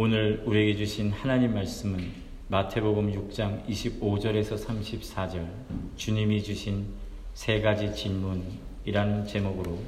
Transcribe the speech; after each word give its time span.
오늘 0.00 0.44
우리에게 0.46 0.76
주신 0.76 1.10
하나님 1.10 1.54
말씀은 1.54 1.98
마태복음 2.46 3.10
6장 3.30 3.66
25절에서 3.66 4.64
34절 4.64 5.44
주님이 5.96 6.40
주신 6.40 6.86
세 7.34 7.60
가지 7.60 7.92
질문이라는 7.92 9.26
제목으로 9.26 9.80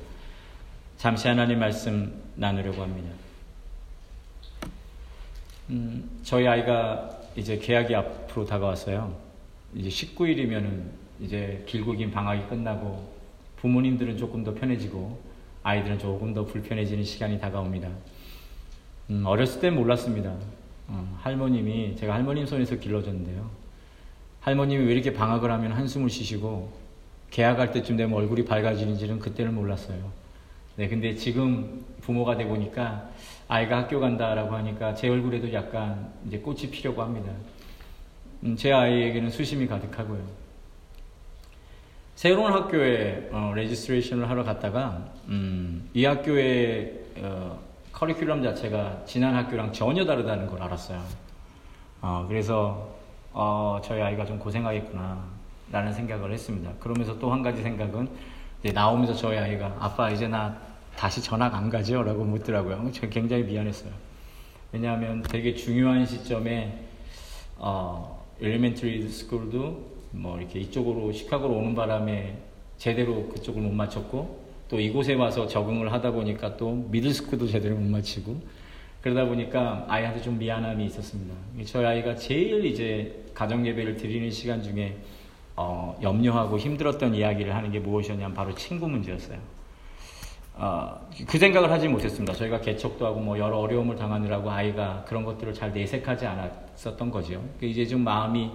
잠시 0.96 1.28
하나님 1.28 1.60
말씀 1.60 2.12
나누려고 2.34 2.82
합니다. 2.82 3.08
음, 5.68 6.10
저희 6.24 6.44
아이가 6.44 7.20
이제 7.36 7.58
계약이 7.58 7.94
앞으로 7.94 8.44
다가왔어요. 8.44 9.16
이제 9.76 9.88
19일이면은 9.88 10.86
이제 11.20 11.62
길고 11.68 11.92
긴 11.92 12.10
방학이 12.10 12.48
끝나고 12.48 13.14
부모님들은 13.58 14.18
조금 14.18 14.42
더 14.42 14.54
편해지고 14.54 15.22
아이들은 15.62 16.00
조금 16.00 16.34
더 16.34 16.44
불편해지는 16.46 17.04
시간이 17.04 17.38
다가옵니다. 17.38 17.88
음, 19.10 19.24
어렸을 19.26 19.60
땐 19.60 19.74
몰랐습니다. 19.74 20.32
어, 20.86 21.18
할머님이 21.20 21.96
제가 21.96 22.14
할머님 22.14 22.46
손에서 22.46 22.76
길러졌는데요. 22.76 23.50
할머님이 24.40 24.86
왜 24.86 24.92
이렇게 24.92 25.12
방학을 25.12 25.50
하면 25.50 25.72
한숨을 25.72 26.08
쉬시고 26.08 26.72
계약할 27.30 27.72
때쯤 27.72 27.96
되면 27.96 28.16
얼굴이 28.16 28.44
밝아지는지는 28.44 29.18
그때는 29.18 29.54
몰랐어요. 29.54 29.98
네, 30.76 30.88
근데 30.88 31.14
지금 31.14 31.84
부모가 32.00 32.36
돼 32.36 32.46
보니까 32.46 33.10
아이가 33.48 33.78
학교 33.78 33.98
간다라고 33.98 34.54
하니까 34.54 34.94
제 34.94 35.08
얼굴에도 35.08 35.52
약간 35.52 36.12
이제 36.26 36.38
꽃이 36.38 36.70
피려고 36.70 37.02
합니다. 37.02 37.32
음, 38.44 38.56
제 38.56 38.72
아이에게는 38.72 39.30
수심이 39.30 39.66
가득하고요. 39.66 40.22
새로운 42.14 42.52
학교에 42.52 43.28
어, 43.32 43.52
registration을 43.56 44.28
하러 44.30 44.44
갔다가 44.44 45.12
음, 45.28 45.88
이 45.94 46.04
학교에 46.04 47.00
어, 47.18 47.69
커리큘럼 48.00 48.42
자체가 48.42 49.02
지난 49.04 49.34
학교랑 49.34 49.72
전혀 49.72 50.06
다르다는 50.06 50.46
걸 50.46 50.62
알았어요. 50.62 51.02
어, 52.00 52.24
그래서 52.26 52.94
어, 53.32 53.78
저희 53.84 54.00
아이가 54.00 54.24
좀 54.24 54.38
고생하겠구나 54.38 55.22
라는 55.70 55.92
생각을 55.92 56.32
했습니다. 56.32 56.72
그러면서 56.80 57.18
또 57.18 57.30
한 57.30 57.42
가지 57.42 57.62
생각은 57.62 58.08
나오면서 58.72 59.14
저희 59.14 59.36
아이가 59.36 59.76
아빠 59.78 60.10
이제 60.10 60.26
나 60.28 60.56
다시 60.96 61.22
전학 61.22 61.54
안 61.54 61.68
가죠? 61.68 62.02
라고 62.02 62.24
묻더라고요. 62.24 62.90
제가 62.90 63.08
굉장히 63.10 63.42
미안했어요. 63.44 63.92
왜냐하면 64.72 65.20
되게 65.22 65.54
중요한 65.54 66.06
시점에 66.06 66.86
어, 67.58 68.24
엘리멘터리 68.40 69.08
스쿨도 69.10 69.90
뭐 70.12 70.38
이렇게 70.38 70.58
이쪽으로 70.60 71.12
시카고로 71.12 71.54
오는 71.54 71.74
바람에 71.74 72.38
제대로 72.78 73.28
그쪽을 73.28 73.60
못 73.60 73.72
맞췄고 73.72 74.39
또 74.70 74.78
이곳에 74.78 75.14
와서 75.14 75.48
적응을 75.48 75.92
하다 75.92 76.12
보니까 76.12 76.56
또 76.56 76.70
미들스쿨도 76.90 77.48
제대로 77.48 77.74
못 77.74 77.90
마치고 77.90 78.40
그러다 79.02 79.24
보니까 79.24 79.84
아이한테 79.88 80.22
좀 80.22 80.38
미안함이 80.38 80.84
있었습니다. 80.86 81.34
저희 81.64 81.84
아이가 81.84 82.14
제일 82.14 82.64
이제 82.64 83.24
가정 83.34 83.66
예배를 83.66 83.96
드리는 83.96 84.30
시간 84.30 84.62
중에 84.62 84.96
어, 85.56 85.98
염려하고 86.00 86.56
힘들었던 86.56 87.14
이야기를 87.14 87.54
하는 87.54 87.72
게 87.72 87.80
무엇이었냐면 87.80 88.32
바로 88.32 88.54
친구 88.54 88.88
문제였어요. 88.88 89.38
어, 90.54 91.00
그 91.26 91.38
생각을 91.38 91.70
하지 91.70 91.88
못했습니다. 91.88 92.32
저희가 92.32 92.60
개척도 92.60 93.04
하고 93.04 93.18
뭐 93.18 93.38
여러 93.38 93.58
어려움을 93.58 93.96
당하느라고 93.96 94.50
아이가 94.50 95.04
그런 95.08 95.24
것들을 95.24 95.52
잘 95.52 95.72
내색하지 95.72 96.26
않았었던 96.26 97.10
거죠. 97.10 97.42
이제 97.60 97.84
좀 97.86 98.02
마음이 98.02 98.50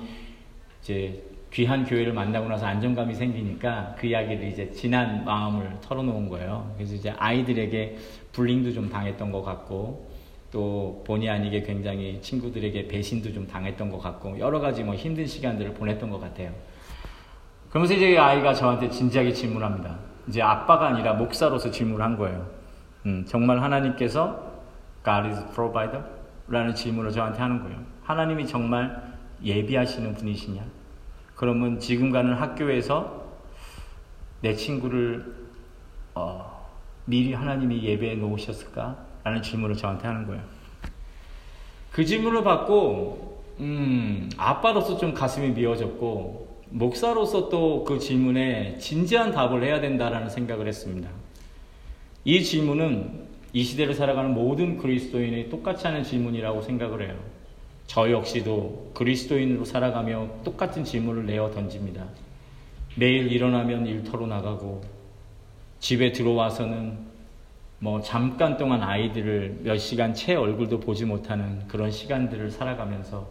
이제 0.82 1.22
귀한 1.56 1.86
교회를 1.86 2.12
만나고 2.12 2.50
나서 2.50 2.66
안정감이 2.66 3.14
생기니까 3.14 3.96
그 3.98 4.08
이야기를 4.08 4.46
이제 4.46 4.70
지난 4.72 5.24
마음을 5.24 5.78
털어놓은 5.80 6.28
거예요. 6.28 6.74
그래서 6.76 6.96
이제 6.96 7.12
아이들에게 7.18 7.96
불링도 8.34 8.74
좀 8.74 8.90
당했던 8.90 9.32
것 9.32 9.42
같고 9.42 10.12
또 10.52 11.02
본의 11.08 11.30
아니게 11.30 11.62
굉장히 11.62 12.20
친구들에게 12.22 12.90
배신도 12.90 13.32
좀 13.32 13.48
당했던 13.48 13.90
것 13.90 14.00
같고 14.00 14.38
여러 14.38 14.60
가지 14.60 14.84
뭐 14.84 14.96
힘든 14.96 15.26
시간들을 15.26 15.76
보냈던 15.76 16.10
것 16.10 16.20
같아요. 16.20 16.52
그러면서 17.70 17.94
이제 17.94 18.18
아이가 18.18 18.54
저한테 18.54 18.90
진지하게 18.90 19.32
질문합니다. 19.32 19.98
이제 20.28 20.42
아빠가 20.42 20.88
아니라 20.88 21.14
목사로서 21.14 21.72
질문한 21.72 22.18
거예요. 22.18 22.50
음, 23.06 23.24
정말 23.26 23.62
하나님께서 23.62 24.62
God 25.06 25.30
is 25.30 25.54
provider? 25.54 26.04
라는 26.50 26.76
질문을 26.76 27.12
저한테 27.12 27.40
하는 27.40 27.64
거예요. 27.64 27.80
하나님이 28.04 28.46
정말 28.46 29.16
예비하시는 29.42 30.16
분이시냐? 30.16 30.75
그러면 31.46 31.80
지금 31.80 32.10
가는 32.10 32.34
학교에서 32.34 33.24
내 34.42 34.56
친구를 34.56 35.36
어, 36.16 36.68
미리 37.06 37.34
하나님이 37.34 37.84
예배해 37.84 38.16
놓으셨을까? 38.16 38.98
라는 39.24 39.44
질문을 39.44 39.76
저한테 39.76 40.08
하는 40.08 40.26
거예요. 40.26 40.42
그 41.92 42.04
질문을 42.04 42.44
받고 42.44 43.44
음, 43.60 44.28
아빠로서 44.38 44.98
좀 44.98 45.14
가슴이 45.14 45.50
미어졌고 45.50 46.64
목사로서 46.72 47.48
또 47.50 47.84
그 47.86 48.00
질문에 48.00 48.80
진지한 48.80 49.32
답을 49.32 49.64
해야 49.64 49.80
된다라는 49.80 50.30
생각을 50.30 50.68
했습니다. 50.68 51.08
이 52.24 52.44
질문은 52.44 53.28
이 53.54 53.64
시대를 53.64 53.94
살아가는 53.94 54.34
모든 54.34 54.78
그리스도인이 54.80 55.50
똑같이 55.50 55.86
하는 55.86 56.04
질문이라고 56.04 56.64
생각을 56.64 57.08
해요. 57.08 57.16
저 57.88 58.10
역시도 58.12 58.92
그리스도인으로 58.94 59.66
살아가며 59.66 60.28
똑같은 60.44 60.84
질문을 60.84 61.26
내어 61.26 61.52
던집니다. 61.52 62.06
매일 62.96 63.32
일어나면 63.32 63.86
일터로 63.86 64.28
나가고 64.28 64.82
집에 65.80 66.12
들어와서는 66.12 66.98
뭐 67.80 68.02
잠깐 68.02 68.58
동안 68.58 68.82
아이들을 68.82 69.60
몇 69.64 69.78
시간 69.78 70.14
채 70.14 70.34
얼굴도 70.36 70.80
보지 70.80 71.06
못하는 71.06 71.68
그런 71.68 71.92
시간들을 71.92 72.50
살아가면서 72.52 73.28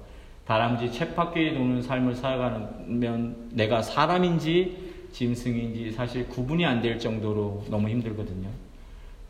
다람쥐 0.46 0.92
쳇바퀴 0.92 1.54
도는 1.54 1.82
삶을 1.82 2.14
살아가면 2.14 3.50
내가 3.52 3.80
사람인지 3.82 4.92
짐승인지 5.12 5.92
사실 5.92 6.28
구분이 6.28 6.66
안 6.66 6.82
될 6.82 6.98
정도로 6.98 7.64
너무 7.70 7.88
힘들거든요. 7.88 8.48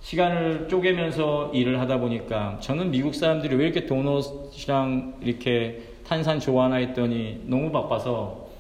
시간을 0.05 0.69
쪼개면서 0.69 1.53
일을 1.55 1.81
하다 1.81 1.99
보니까 1.99 2.59
저는 2.61 2.91
미국 2.91 3.15
사람들이 3.15 3.57
왜 3.57 3.65
이렇게 3.65 3.87
도넛이랑 3.87 5.15
이렇게 5.23 5.83
탄산 6.07 6.39
좋아하나 6.39 6.77
했더니 6.77 7.41
너무 7.47 7.73
바빠서 7.73 8.51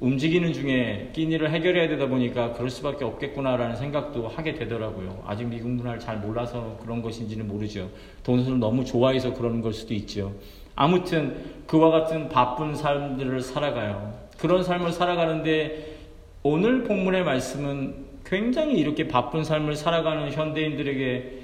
움직이는 0.00 0.52
중에 0.52 1.12
끼니를 1.14 1.50
해결해야 1.50 1.88
되다 1.88 2.08
보니까 2.08 2.52
그럴 2.52 2.68
수밖에 2.68 3.06
없겠구나라는 3.06 3.76
생각도 3.76 4.28
하게 4.28 4.54
되더라고요. 4.54 5.22
아직 5.26 5.44
미국 5.44 5.70
문화를 5.70 5.98
잘 5.98 6.18
몰라서 6.18 6.78
그런 6.82 7.00
것인지는 7.00 7.48
모르죠. 7.48 7.88
도넛을 8.22 8.58
너무 8.58 8.84
좋아해서 8.84 9.32
그러는 9.32 9.62
걸 9.62 9.72
수도 9.72 9.94
있죠. 9.94 10.34
아무튼 10.76 11.62
그와 11.66 11.90
같은 11.90 12.28
바쁜 12.28 12.74
삶들을 12.74 13.40
살아가요. 13.40 14.12
그런 14.38 14.62
삶을 14.62 14.92
살아가는데 14.92 15.96
오늘 16.42 16.84
본문의 16.84 17.24
말씀은 17.24 18.09
굉장히 18.30 18.78
이렇게 18.78 19.08
바쁜 19.08 19.42
삶을 19.42 19.74
살아가는 19.74 20.30
현대인들에게 20.30 21.40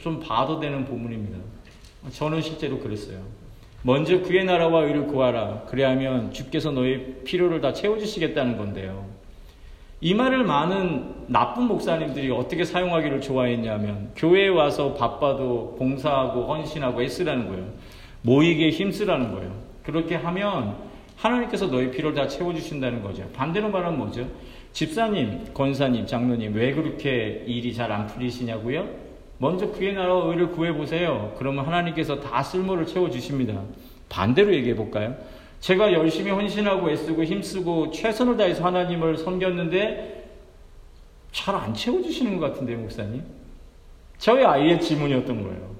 좀 0.00 0.20
봐도 0.20 0.58
되는 0.58 0.86
부분입니다. 0.86 1.38
저는 2.12 2.40
실제로 2.40 2.78
그랬어요. 2.78 3.18
먼저 3.82 4.22
그의 4.22 4.44
나라와 4.44 4.84
의를 4.84 5.06
구하라. 5.06 5.64
그래야면 5.68 6.32
주께서 6.32 6.70
너의 6.70 7.16
필요를 7.24 7.60
다 7.60 7.74
채워주시겠다는 7.74 8.56
건데요. 8.56 9.04
이 10.00 10.14
말을 10.14 10.44
많은 10.44 11.26
나쁜 11.28 11.64
목사님들이 11.64 12.30
어떻게 12.30 12.64
사용하기를 12.64 13.20
좋아했냐면 13.20 14.12
교회에 14.16 14.48
와서 14.48 14.94
바빠도 14.94 15.76
봉사하고 15.78 16.46
헌신하고 16.46 17.02
애쓰라는 17.02 17.48
거예요. 17.48 17.66
모이게 18.22 18.70
힘쓰라는 18.70 19.32
거예요. 19.32 19.54
그렇게 19.82 20.14
하면 20.14 20.76
하나님께서 21.16 21.66
너의 21.66 21.90
필요를 21.90 22.16
다 22.16 22.26
채워주신다는 22.26 23.02
거죠. 23.02 23.28
반대로 23.34 23.68
말하면 23.68 23.98
뭐죠? 23.98 24.26
집사님, 24.72 25.52
권사님, 25.52 26.06
장로님, 26.06 26.54
왜 26.54 26.72
그렇게 26.72 27.44
일이 27.46 27.74
잘 27.74 27.92
안 27.92 28.06
풀리시냐고요? 28.06 28.88
먼저 29.38 29.70
그의 29.72 29.94
나라와 29.94 30.26
의를 30.30 30.50
구해보세요. 30.50 31.34
그러면 31.38 31.66
하나님께서 31.66 32.20
다 32.20 32.42
쓸모를 32.42 32.86
채워주십니다. 32.86 33.60
반대로 34.08 34.54
얘기해볼까요? 34.54 35.16
제가 35.60 35.92
열심히 35.92 36.30
헌신하고 36.30 36.90
애쓰고 36.90 37.24
힘쓰고 37.24 37.90
최선을 37.90 38.36
다해서 38.36 38.64
하나님을 38.64 39.16
섬겼는데 39.18 40.20
잘 41.32 41.54
안 41.54 41.72
채워주시는 41.74 42.38
것 42.38 42.52
같은데, 42.52 42.74
목사님? 42.76 43.22
저희 44.18 44.44
아이의 44.44 44.80
질문이었던 44.80 45.42
거예요. 45.42 45.70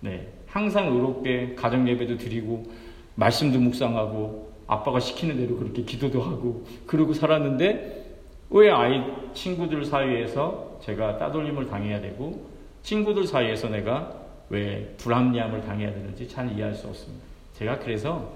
네. 0.00 0.28
항상 0.46 0.88
의롭게 0.88 1.54
가정 1.54 1.88
예배도 1.88 2.18
드리고, 2.18 2.66
말씀도 3.14 3.58
묵상하고, 3.60 4.52
아빠가 4.66 4.98
시키는 5.00 5.36
대로 5.36 5.56
그렇게 5.56 5.82
기도도 5.82 6.20
하고, 6.20 6.66
그러고 6.86 7.14
살았는데, 7.14 8.06
왜 8.50 8.70
아이 8.70 9.02
친구들 9.34 9.84
사이에서 9.84 10.78
제가 10.82 11.18
따돌림을 11.18 11.66
당해야 11.66 12.00
되고 12.00 12.46
친구들 12.82 13.26
사이에서 13.26 13.68
내가 13.68 14.12
왜 14.48 14.94
불합리함을 14.98 15.62
당해야 15.62 15.92
되는지 15.92 16.28
잘 16.28 16.50
이해할 16.52 16.74
수 16.74 16.88
없습니다. 16.88 17.24
제가 17.54 17.78
그래서 17.78 18.32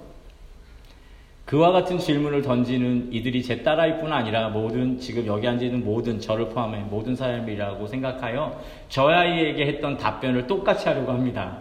그와 1.46 1.72
같은 1.72 1.98
질문을 1.98 2.42
던지는 2.42 3.12
이들이 3.12 3.42
제 3.42 3.62
딸아이 3.62 4.00
뿐 4.00 4.12
아니라 4.12 4.48
모든 4.48 4.98
지금 4.98 5.26
여기 5.26 5.46
앉아 5.48 5.64
있는 5.64 5.84
모든 5.84 6.20
저를 6.20 6.48
포함해 6.50 6.80
모든 6.82 7.16
사람이라고 7.16 7.86
생각하여 7.86 8.60
저 8.88 9.08
아이에게 9.08 9.66
했던 9.66 9.96
답변을 9.96 10.46
똑같이 10.46 10.88
하려고 10.88 11.12
합니다. 11.12 11.58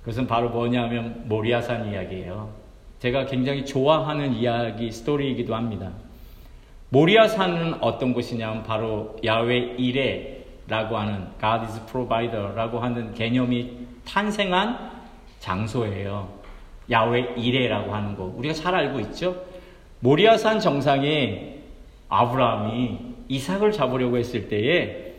그것은 0.00 0.26
바로 0.26 0.50
뭐냐면 0.50 1.22
모리아산 1.26 1.90
이야기예요. 1.90 2.50
제가 2.98 3.26
굉장히 3.26 3.64
좋아하는 3.64 4.34
이야기 4.34 4.90
스토리이기도 4.92 5.54
합니다. 5.54 5.92
모리아산은 6.90 7.82
어떤 7.82 8.12
곳이냐면 8.12 8.62
바로 8.62 9.16
야외 9.24 9.58
이레라고 9.58 10.96
하는 10.96 11.28
God 11.40 11.64
is 11.66 11.84
provider라고 11.86 12.78
하는 12.78 13.12
개념이 13.14 13.86
탄생한 14.06 14.92
장소예요. 15.40 16.28
야외 16.90 17.34
이레라고 17.36 17.92
하는 17.92 18.16
거 18.16 18.32
우리가 18.36 18.54
잘 18.54 18.74
알고 18.74 19.00
있죠. 19.00 19.44
모리아산 20.00 20.60
정상에 20.60 21.58
아브라함이 22.08 22.98
이삭을 23.28 23.72
잡으려고 23.72 24.16
했을 24.18 24.48
때에 24.48 25.14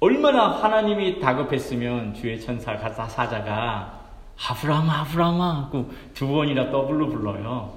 얼마나 0.00 0.48
하나님이 0.48 1.20
다급했으면 1.20 2.14
주의 2.14 2.40
천사 2.40 2.76
사자가 2.78 3.98
아브라함 4.48 4.88
아브라함 4.88 5.40
하고 5.40 5.90
두 6.14 6.28
번이나 6.28 6.70
더블로 6.70 7.08
불러요. 7.10 7.76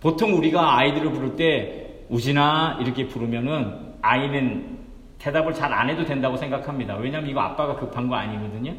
보통 0.00 0.36
우리가 0.36 0.76
아이들을 0.78 1.10
부를 1.10 1.36
때 1.36 1.81
우진아 2.12 2.78
이렇게 2.82 3.08
부르면은 3.08 3.94
아이는 4.02 4.78
대답을 5.18 5.54
잘 5.54 5.72
안 5.72 5.88
해도 5.88 6.04
된다고 6.04 6.36
생각합니다. 6.36 6.96
왜냐면 6.96 7.30
이거 7.30 7.40
아빠가 7.40 7.76
급한 7.76 8.08
거 8.08 8.16
아니거든요. 8.16 8.74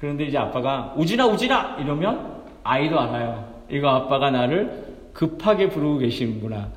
그런데 0.00 0.24
이제 0.24 0.38
아빠가 0.38 0.94
우진아 0.96 1.26
우진아 1.26 1.76
이러면 1.80 2.42
아이도 2.64 2.98
알아요. 2.98 3.52
이거 3.68 3.88
아빠가 3.90 4.30
나를 4.30 4.86
급하게 5.12 5.68
부르고 5.68 5.98
계시는구나. 5.98 6.68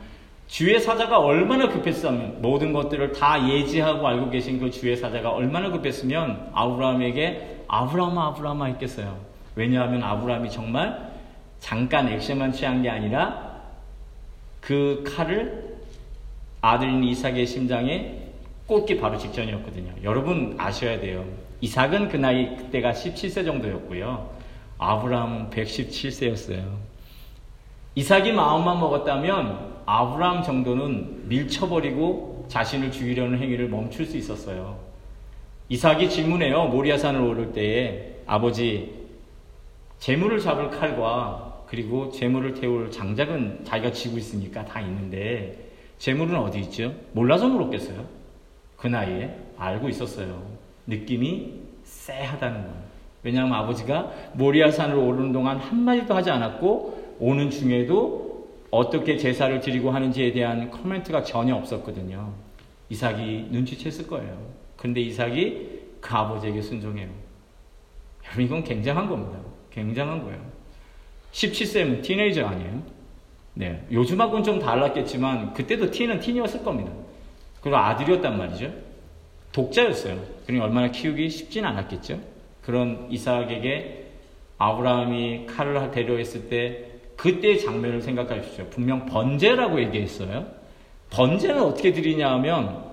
주의 0.47 0.80
사자가 0.80 1.19
얼마나 1.19 1.69
급했으면 1.69 2.42
모든 2.42 2.74
것들을 2.74 3.13
다 3.13 3.47
예지하고 3.47 4.06
알고 4.07 4.30
계신 4.30 4.59
그 4.59 4.69
주의 4.69 4.95
사자가 4.97 5.31
얼마나 5.31 5.69
급했으면 5.71 6.50
아브라함에게 6.53 7.63
아브라함아 7.68 8.27
아브라함아 8.27 8.65
했겠어요. 8.65 9.18
왜냐하면 9.56 10.03
아브라함이 10.03 10.50
정말 10.51 11.13
잠깐 11.59 12.09
액션만 12.09 12.51
취한 12.51 12.81
게 12.81 12.89
아니라 12.89 13.53
그 14.59 15.03
칼을 15.15 15.65
아들인 16.66 17.04
이삭의 17.04 17.46
심장에 17.46 18.24
꽂기 18.66 18.98
바로 18.98 19.20
직전이었거든요. 19.20 19.94
여러분 20.02 20.56
아셔야 20.58 21.00
돼요. 21.00 21.24
이삭은 21.62 22.10
그 22.10 22.18
나이 22.18 22.56
그때가 22.58 22.92
17세 22.92 23.46
정도였고요. 23.46 24.32
아브라함은 24.80 25.52
117세였어요. 25.52 26.64
이삭이 27.94 28.32
마음만 28.32 28.80
먹었다면 28.80 29.76
아브라함 29.86 30.42
정도는 30.42 31.30
밀쳐버리고 31.30 32.48
자신을 32.48 32.92
죽이려는 32.92 33.38
행위를 33.38 33.70
멈출 33.70 34.08
수 34.08 34.18
있었어요. 34.18 34.80
이삭이 35.70 36.10
질문해요. 36.10 36.66
모리아산을 36.66 37.22
오를 37.22 37.54
때에 37.54 38.16
아버지 38.26 38.92
재물을 40.00 40.40
잡을 40.40 40.72
칼과 40.72 41.64
그리고 41.68 42.10
재물을 42.10 42.56
태울 42.56 42.90
장작은 42.90 43.66
자기가 43.66 43.92
쥐고 43.92 44.18
있으니까 44.18 44.66
다 44.66 44.82
있는데 44.82 45.65
재물은 45.97 46.36
어디 46.36 46.59
있죠? 46.59 46.94
몰라서 47.13 47.47
물었겠어요. 47.47 48.06
그 48.77 48.88
나이에 48.88 49.36
알고 49.57 49.89
있었어요. 49.89 50.44
느낌이 50.88 51.62
쎄하다는 51.83 52.62
거예요. 52.62 52.86
왜냐하면 53.24 53.53
아버지가 53.53 54.12
모리아산을 54.33 54.95
오르는 54.95 55.31
동안 55.31 55.57
한마디도 55.57 56.13
하지 56.13 56.30
않았고 56.30 57.15
오는 57.19 57.50
중에도 57.50 58.50
어떻게 58.69 59.18
제사를 59.18 59.59
드리고 59.59 59.89
하는지에 59.89 60.31
대한 60.31 60.69
코멘트가 60.69 61.24
전혀 61.24 61.56
없었거든요. 61.56 62.33
이삭이 62.89 63.50
눈치챘을 63.51 64.07
거예요. 64.07 64.38
근데 64.75 65.01
이삭이 65.01 65.69
그 66.01 66.13
아버지에게 66.15 66.62
순종해요. 66.62 67.09
이건 68.39 68.63
굉장한 68.63 69.07
겁니다. 69.07 69.39
굉장한 69.71 70.24
거예요. 70.24 70.39
17세면 71.31 72.03
티네이저 72.03 72.45
아니에요? 72.45 72.83
네. 73.56 73.86
요즘하고는 73.92 74.44
좀 74.44 74.60
달랐겠지만 74.60 75.54
그때도 75.54 75.90
티는 75.90 76.19
티니였을 76.19 76.63
겁니다. 76.63 76.92
그리고 77.62 77.78
아들이었단 77.78 78.38
말이죠. 78.38 78.72
독자였어요. 79.52 80.19
그러니 80.46 80.62
얼마나 80.62 80.92
키우기 80.92 81.30
쉽진 81.30 81.66
않았겠죠. 81.66 82.19
그런 82.62 83.07
이삭에게 83.10 84.12
아브라함이 84.57 85.48
칼을 85.48 85.92
데려했을 85.92 86.50
때 86.50 86.86
그때의 87.16 87.62
장면을 87.62 88.02
생각하십시오. 88.02 88.66
분명 88.66 89.06
번제라고 89.06 89.80
얘기했어요. 89.81 90.46
번제는 91.10 91.62
어떻게 91.62 91.94
드리냐 91.94 92.30
하면 92.34 92.84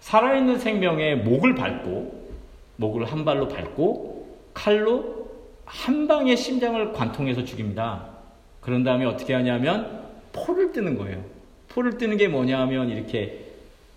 살아있는 0.00 0.58
생명의 0.58 1.16
목을 1.18 1.56
밟고 1.56 2.30
목을 2.76 3.06
한 3.06 3.24
발로 3.24 3.48
밟고 3.48 4.36
칼로 4.54 5.26
한 5.64 6.06
방에 6.06 6.36
심장을 6.36 6.92
관통해서 6.92 7.44
죽입니다. 7.44 8.15
그런 8.66 8.82
다음에 8.82 9.04
어떻게 9.04 9.32
하냐면 9.32 10.08
포를 10.32 10.72
뜨는 10.72 10.98
거예요. 10.98 11.24
포를 11.68 11.98
뜨는 11.98 12.16
게 12.16 12.26
뭐냐 12.26 12.58
하면 12.62 12.90
이렇게 12.90 13.46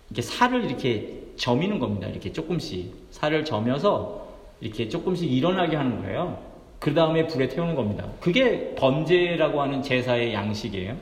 이렇게 0.08 0.22
살을 0.22 0.64
이렇게 0.64 1.24
저미는 1.34 1.80
겁니다. 1.80 2.06
이렇게 2.06 2.30
조금씩 2.30 2.94
살을 3.10 3.44
저며서 3.44 4.28
이렇게 4.60 4.88
조금씩 4.88 5.30
일어나게 5.32 5.74
하는 5.74 6.00
거예요. 6.02 6.40
그 6.78 6.94
다음에 6.94 7.26
불에 7.26 7.48
태우는 7.48 7.74
겁니다. 7.74 8.06
그게 8.20 8.76
번제라고 8.76 9.60
하는 9.60 9.82
제사의 9.82 10.32
양식이에요. 10.34 10.96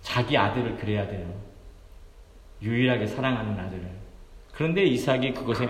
자기 0.00 0.38
아들을 0.38 0.78
그래야 0.78 1.06
돼요. 1.06 1.30
유일하게 2.62 3.08
사랑하는 3.08 3.60
아들을. 3.60 3.90
그런데 4.52 4.84
이삭이 4.84 5.34
그것에 5.34 5.68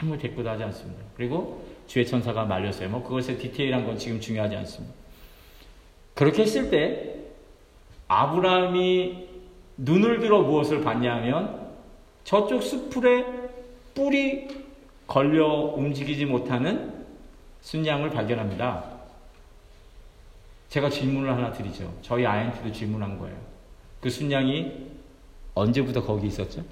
아무 0.00 0.16
대꾸도 0.16 0.48
하지 0.48 0.62
않습니다. 0.62 1.02
그리고 1.16 1.66
주의 1.88 2.06
천사가 2.06 2.44
말렸어요. 2.44 2.90
뭐 2.90 3.02
그것의 3.02 3.38
디테일한 3.38 3.84
건 3.84 3.98
지금 3.98 4.20
중요하지 4.20 4.54
않습니다. 4.54 5.03
그렇게 6.14 6.42
했을 6.42 6.70
때 6.70 7.16
아브라함이 8.08 9.28
눈을 9.76 10.20
들어 10.20 10.42
무엇을 10.42 10.82
봤냐 10.82 11.16
하면 11.16 11.72
저쪽 12.22 12.62
숲풀에 12.62 13.26
뿔이 13.94 14.48
걸려 15.06 15.46
움직이지 15.46 16.26
못하는 16.26 17.04
순양을 17.62 18.10
발견합니다. 18.10 18.94
제가 20.68 20.90
질문을 20.90 21.30
하나 21.30 21.52
드리죠. 21.52 21.92
저희 22.02 22.26
아이한테도 22.26 22.72
질문한 22.72 23.18
거예요. 23.18 23.36
그 24.00 24.10
순양이 24.10 24.72
언제부터 25.54 26.02
거기 26.02 26.26
있었죠? 26.26 26.64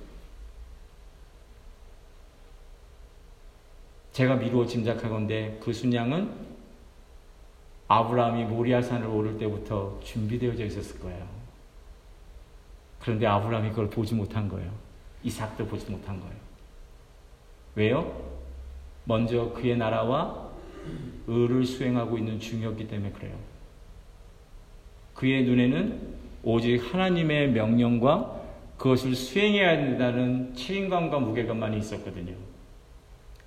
제가 4.13 4.37
미루어 4.37 4.67
짐작하건데 4.67 5.59
그 5.63 5.73
순양은 5.73 6.52
아브라함이 7.93 8.45
모리아산을 8.45 9.07
오를 9.07 9.37
때부터 9.37 10.01
준비되어져 10.03 10.65
있었을 10.65 10.99
거예요. 11.01 11.27
그런데 13.01 13.27
아브라함이 13.27 13.71
그걸 13.71 13.91
보지 13.91 14.15
못한 14.15 14.49
거예요. 14.49 14.71
이삭도 15.23 15.67
보지 15.67 15.91
못한 15.91 16.19
거예요. 16.19 16.35
왜요? 17.75 18.33
먼저 19.05 19.53
그의 19.53 19.77
나라와 19.77 20.51
의를 21.27 21.67
수행하고 21.67 22.17
있는 22.17 22.41
중이었기 22.41 22.89
때문에 22.89 23.13
그래요. 23.13 23.37
그의 25.15 25.45
눈에는 25.45 26.15
오직 26.45 26.79
하나님의 26.79 27.51
명령과 27.51 28.41
그것을 28.79 29.15
수행해야 29.15 29.77
된다는 29.77 30.55
책임감과 30.55 31.19
무게감만이 31.19 31.77
있었거든요. 31.79 32.35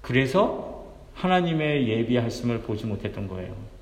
그래서 0.01 0.85
하나님의 1.15 1.89
예비하심을 1.89 2.61
보지 2.61 2.85
못했던 2.85 3.27
거예요. 3.27 3.74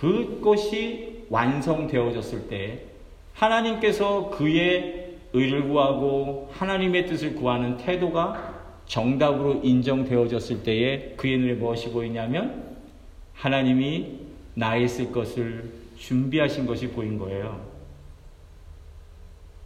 그것이 0.00 1.26
완성되어졌을 1.28 2.48
때 2.48 2.84
하나님께서 3.34 4.30
그의 4.30 5.18
의를 5.34 5.68
구하고 5.68 6.50
하나님의 6.52 7.06
뜻을 7.06 7.34
구하는 7.34 7.76
태도가 7.76 8.60
정답으로 8.86 9.60
인정되어졌을 9.62 10.62
때에 10.62 11.10
그의 11.16 11.38
눈에 11.38 11.54
무엇이 11.54 11.90
보이냐면 11.90 12.78
하나님이 13.34 14.20
나에 14.54 14.88
쓸 14.88 15.12
것을 15.12 15.70
준비하신 15.98 16.66
것이 16.66 16.88
보인 16.88 17.18
거예요. 17.18 17.60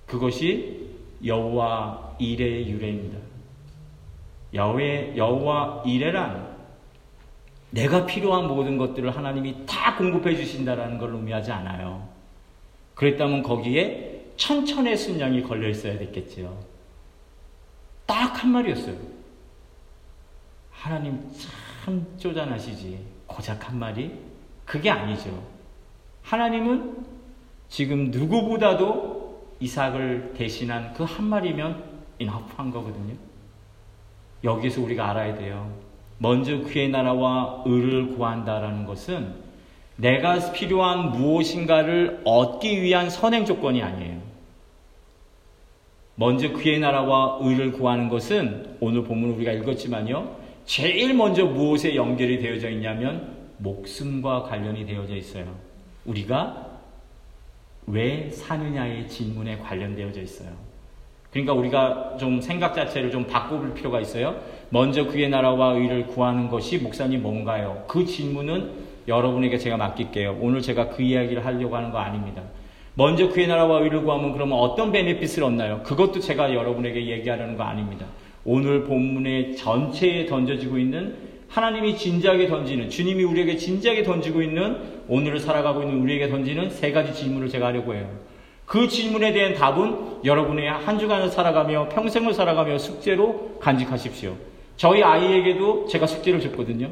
그것이 0.07 0.89
여호와 1.25 2.17
이레의 2.19 2.69
유래입니다. 2.71 3.19
여호와 4.53 5.85
이레란 5.87 6.44
내가 7.75 8.07
필요한 8.07 8.47
모든 8.47 8.79
것들을 8.79 9.15
하나님이 9.17 9.67
다 9.67 9.97
공급해 9.97 10.37
주신다라는 10.37 10.97
걸 10.99 11.13
의미하지 11.15 11.51
않아요. 11.51 12.09
그랬다면 12.95 13.43
거기에 13.43 14.27
천천의 14.37 14.97
순양이 14.97 15.43
걸려 15.43 15.69
있어야 15.69 15.99
됐겠지요. 15.99 16.57
딱 18.07 18.35
한 18.45 18.53
마리였어요. 18.53 18.97
하나님 20.71 21.21
참 21.85 22.07
쪼잔하시지. 22.19 22.99
고작 23.27 23.69
한 23.69 23.79
마리? 23.79 24.13
그게 24.65 24.91
아니죠. 24.91 25.43
하나님은 26.23 27.05
지금 27.69 28.11
누구보다도 28.11 29.55
이삭을 29.61 30.35
대신한 30.37 30.93
그 30.95 31.05
한 31.05 31.25
마리면 31.25 31.83
인합한 32.19 32.71
거거든요. 32.71 33.15
여기서 34.45 34.83
우리가 34.83 35.11
알아야 35.11 35.35
돼요. 35.35 35.75
먼저 36.19 36.61
그의 36.61 36.89
나라와 36.89 37.63
의를 37.67 38.11
구한다라는 38.11 38.87
것은 38.87 39.35
내가 39.97 40.53
필요한 40.53 41.13
무엇인가를 41.13 42.23
얻기 42.25 42.83
위한 42.83 43.11
선행 43.11 43.45
조건이 43.45 43.83
아니에요. 43.83 44.21
먼저 46.17 46.53
그의 46.53 46.79
나라와 46.79 47.39
의를 47.41 47.73
구하는 47.73 48.09
것은 48.09 48.77
오늘 48.81 49.05
본문 49.05 49.31
우리가 49.31 49.53
읽었지만요. 49.53 50.37
제일 50.65 51.15
먼저 51.15 51.45
무엇에 51.45 51.95
연결이 51.95 52.39
되어져 52.39 52.71
있냐면 52.71 53.35
목숨과 53.59 54.45
관련이 54.45 54.87
되어져 54.87 55.17
있어요. 55.17 55.55
우리가 56.05 56.71
왜 57.87 58.31
사느냐의 58.31 59.09
질문에 59.09 59.59
관련되어져 59.59 60.23
있어요. 60.23 60.51
그러니까 61.31 61.53
우리가 61.53 62.17
좀 62.19 62.41
생각 62.41 62.75
자체를 62.75 63.11
좀 63.11 63.27
바꿔볼 63.27 63.75
필요가 63.75 64.01
있어요. 64.01 64.41
먼저 64.75 65.07
그의 65.07 65.29
나라와 65.29 65.75
의를 65.75 66.09
구하는 66.09 66.49
것이 66.49 66.79
목사님 66.79 67.23
뭔가요? 67.23 67.85
그 67.87 68.05
질문은 68.05 68.73
여러분에게 69.07 69.57
제가 69.57 69.77
맡길게요. 69.77 70.39
오늘 70.41 70.61
제가 70.63 70.89
그 70.89 71.01
이야기를 71.01 71.47
하려고 71.47 71.77
하는 71.77 71.93
거 71.93 71.99
아닙니다. 71.99 72.43
먼저 72.95 73.29
그의 73.29 73.47
나라와 73.47 73.79
의를 73.83 74.03
구하면 74.03 74.33
그러면 74.33 74.59
어떤 74.59 74.91
베네핏을 74.91 75.45
얻나요? 75.45 75.85
그것도 75.85 76.19
제가 76.19 76.53
여러분에게 76.53 77.07
얘기하려는 77.09 77.57
거 77.57 77.63
아닙니다. 77.63 78.07
오늘 78.45 78.83
본문의 78.83 79.55
전체에 79.55 80.27
던져지고 80.27 80.77
있는 80.77 81.19
하나님이 81.49 81.97
진지하게 81.97 82.49
던지는 82.49 82.91
주님이 82.91 83.23
우리에게 83.23 83.57
진지하게 83.57 84.03
던지고 84.03 84.43
있는 84.43 84.79
오늘을 85.07 85.39
살아가고 85.39 85.83
있는 85.83 86.01
우리에게 86.01 86.29
던지는 86.29 86.71
세 86.71 86.91
가지 86.91 87.15
질문을 87.15 87.49
제가 87.49 87.67
하려고 87.67 87.95
해요. 87.95 88.09
그 88.67 88.89
질문에 88.89 89.33
대한 89.33 89.55
답은 89.55 90.25
여러분의 90.25 90.69
한 90.69 90.99
주간을 90.99 91.29
살아가며 91.29 91.91
평생을 91.91 92.35
살아가며 92.35 92.79
숙제로 92.79 93.57
간직하십시오. 93.61 94.35
저희 94.77 95.03
아이에게도 95.03 95.87
제가 95.87 96.07
숙제를 96.07 96.41
줬거든요. 96.41 96.91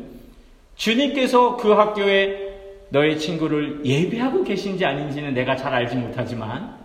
주님께서 0.76 1.56
그 1.56 1.70
학교에 1.70 2.52
너의 2.90 3.18
친구를 3.18 3.84
예배하고 3.84 4.44
계신지 4.44 4.84
아닌지는 4.84 5.34
내가 5.34 5.56
잘 5.56 5.72
알지 5.72 5.96
못하지만 5.96 6.76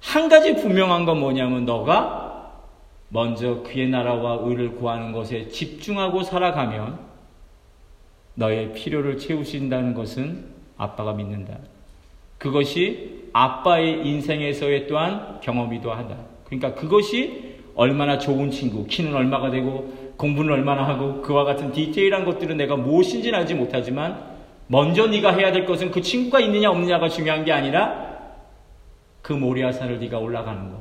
한 0.00 0.28
가지 0.28 0.54
분명한 0.54 1.04
건 1.04 1.20
뭐냐면 1.20 1.64
너가 1.64 2.52
먼저 3.08 3.62
그의 3.62 3.88
나라와 3.88 4.38
의를 4.42 4.76
구하는 4.76 5.12
것에 5.12 5.48
집중하고 5.48 6.22
살아가면 6.22 7.00
너의 8.34 8.72
필요를 8.72 9.18
채우신다는 9.18 9.94
것은 9.94 10.46
아빠가 10.76 11.12
믿는다. 11.12 11.58
그것이 12.38 13.28
아빠의 13.32 14.06
인생에서의 14.06 14.86
또한 14.86 15.40
경험이도 15.42 15.92
하다. 15.92 16.16
그러니까 16.44 16.74
그것이 16.74 17.49
얼마나 17.74 18.18
좋은 18.18 18.50
친구, 18.50 18.86
키는 18.86 19.14
얼마가 19.14 19.50
되고 19.50 20.12
공부는 20.16 20.52
얼마나 20.52 20.86
하고 20.86 21.22
그와 21.22 21.44
같은 21.44 21.72
디테일한 21.72 22.24
것들은 22.24 22.56
내가 22.56 22.76
무엇인지는 22.76 23.38
알지 23.38 23.54
못하지만 23.54 24.22
먼저 24.66 25.06
네가 25.06 25.32
해야 25.32 25.50
될 25.50 25.66
것은 25.66 25.90
그 25.90 26.02
친구가 26.02 26.40
있느냐 26.40 26.70
없느냐가 26.70 27.08
중요한 27.08 27.44
게 27.44 27.52
아니라 27.52 28.10
그 29.22 29.32
모리아산을 29.32 29.98
네가 29.98 30.18
올라가는 30.18 30.70
것. 30.70 30.78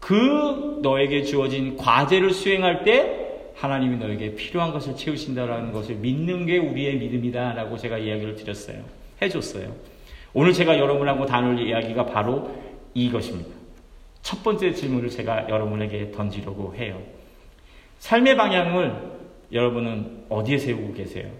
그 0.00 0.78
너에게 0.82 1.22
주어진 1.22 1.76
과제를 1.76 2.30
수행할 2.30 2.84
때 2.84 3.24
하나님이 3.56 3.96
너에게 3.96 4.34
필요한 4.34 4.72
것을 4.72 4.96
채우신다라는 4.96 5.72
것을 5.72 5.96
믿는 5.96 6.46
게 6.46 6.58
우리의 6.58 6.96
믿음이다라고 6.98 7.76
제가 7.76 7.98
이야기를 7.98 8.36
드렸어요. 8.36 8.84
해줬어요. 9.20 9.74
오늘 10.32 10.52
제가 10.52 10.78
여러분하고 10.78 11.26
나눌 11.26 11.58
이야기가 11.58 12.06
바로 12.06 12.54
이것입니다. 12.94 13.55
첫 14.26 14.42
번째 14.42 14.72
질문을 14.72 15.08
제가 15.08 15.48
여러분에게 15.48 16.10
던지려고 16.10 16.74
해요. 16.74 17.00
삶의 18.00 18.36
방향을 18.36 19.18
여러분은 19.52 20.24
어디에 20.28 20.58
세우고 20.58 20.94
계세요? 20.94 21.30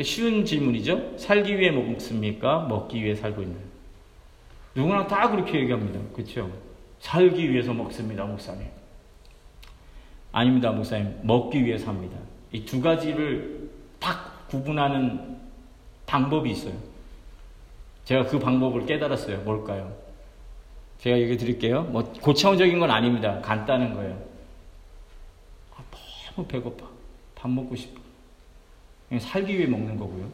쉬운 0.00 0.44
질문이죠? 0.44 1.18
살기 1.18 1.58
위해 1.58 1.72
먹습니까? 1.72 2.66
먹기 2.68 3.02
위해 3.02 3.16
살고 3.16 3.42
있나요? 3.42 3.64
누구나 4.76 5.08
다 5.08 5.28
그렇게 5.28 5.58
얘기합니다. 5.58 5.98
그렇죠? 6.14 6.52
살기 7.00 7.50
위해서 7.52 7.74
먹습니다, 7.74 8.24
목사님. 8.24 8.68
아닙니다, 10.30 10.70
목사님. 10.70 11.18
먹기 11.24 11.64
위해 11.64 11.76
삽니다. 11.76 12.16
이 12.52 12.64
두 12.64 12.80
가지를 12.80 13.70
딱 13.98 14.46
구분하는 14.46 15.36
방법이 16.06 16.48
있어요. 16.52 16.74
제가 18.04 18.26
그 18.26 18.38
방법을 18.38 18.86
깨달았어요. 18.86 19.40
뭘까요? 19.40 20.03
제가 20.98 21.18
얘기 21.18 21.36
드릴게요. 21.36 21.82
뭐 21.82 22.02
고차원적인 22.20 22.78
건 22.78 22.90
아닙니다. 22.90 23.40
간단한 23.42 23.94
거예요. 23.94 24.18
아, 25.76 25.82
너무 26.34 26.48
배고파. 26.48 26.86
밥 27.34 27.50
먹고 27.50 27.76
싶어. 27.76 28.00
살기 29.18 29.56
위해 29.58 29.66
먹는 29.66 29.98
거고요. 29.98 30.28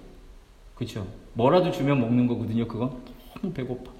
그렇죠? 0.76 1.06
뭐라도 1.34 1.70
주면 1.70 2.00
먹는 2.00 2.26
거거든요. 2.26 2.66
그건 2.66 2.90
너무 3.34 3.52
배고파. 3.52 3.90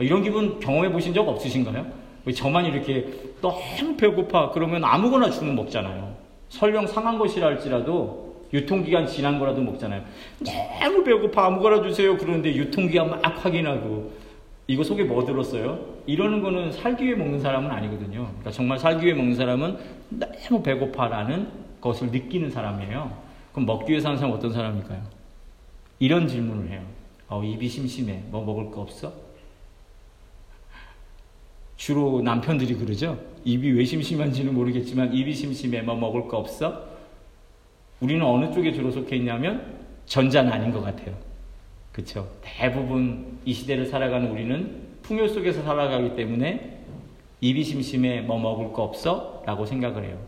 이런 0.00 0.22
기분 0.22 0.58
경험해 0.58 0.90
보신 0.90 1.14
적 1.14 1.28
없으신가요? 1.28 1.86
저만 2.34 2.64
이렇게 2.64 3.06
너무 3.40 3.96
배고파 3.96 4.50
그러면 4.50 4.84
아무거나 4.84 5.30
주면 5.30 5.54
먹잖아요. 5.54 6.16
설령 6.48 6.86
상한 6.86 7.18
것이라 7.18 7.46
할지라도 7.48 8.42
유통기간 8.52 9.06
지난 9.06 9.38
거라도 9.38 9.60
먹잖아요. 9.60 10.02
너무 10.80 11.04
배고파 11.04 11.46
아무거나 11.46 11.82
주세요 11.82 12.16
그러는데 12.16 12.54
유통기간 12.54 13.10
막 13.10 13.44
확인하고 13.44 14.12
이거 14.66 14.82
속에 14.82 15.04
뭐 15.04 15.24
들었어요? 15.24 15.78
이러는 16.06 16.42
거는 16.42 16.72
살기 16.72 17.04
위해 17.04 17.16
먹는 17.16 17.40
사람은 17.40 17.70
아니거든요. 17.70 18.24
그러니까 18.26 18.50
정말 18.50 18.78
살기 18.78 19.04
위해 19.04 19.14
먹는 19.14 19.34
사람은 19.34 19.78
너무 20.10 20.62
배고파라는 20.62 21.48
것을 21.80 22.10
느끼는 22.10 22.50
사람이에요. 22.50 23.24
그럼 23.52 23.66
먹기 23.66 23.90
위해 23.90 24.00
사는 24.00 24.16
사람 24.16 24.32
어떤 24.32 24.52
사람일까요? 24.52 25.02
이런 25.98 26.26
질문을 26.26 26.70
해요. 26.70 26.82
어, 27.28 27.42
입이 27.42 27.68
심심해. 27.68 28.22
뭐 28.30 28.44
먹을 28.44 28.70
거 28.70 28.80
없어? 28.80 29.12
주로 31.76 32.22
남편들이 32.22 32.74
그러죠. 32.76 33.18
입이 33.44 33.72
왜 33.72 33.84
심심한지는 33.84 34.54
모르겠지만 34.54 35.12
입이 35.12 35.34
심심해 35.34 35.82
뭐 35.82 35.94
먹을 35.94 36.26
거 36.28 36.38
없어? 36.38 36.86
우리는 38.00 38.24
어느 38.24 38.52
쪽에 38.52 38.72
주로 38.72 38.90
속해 38.90 39.16
있냐면 39.16 39.78
전자는 40.06 40.50
아닌 40.50 40.72
것 40.72 40.80
같아요. 40.80 41.14
그렇죠. 41.94 42.28
대부분 42.42 43.38
이 43.44 43.52
시대를 43.52 43.86
살아가는 43.86 44.28
우리는 44.28 44.82
풍요 45.02 45.28
속에서 45.28 45.62
살아가기 45.62 46.16
때문에 46.16 46.80
입이 47.40 47.62
심심해 47.62 48.20
뭐 48.20 48.36
먹을 48.36 48.72
거 48.72 48.82
없어? 48.82 49.44
라고 49.46 49.64
생각을 49.64 50.02
해요. 50.02 50.18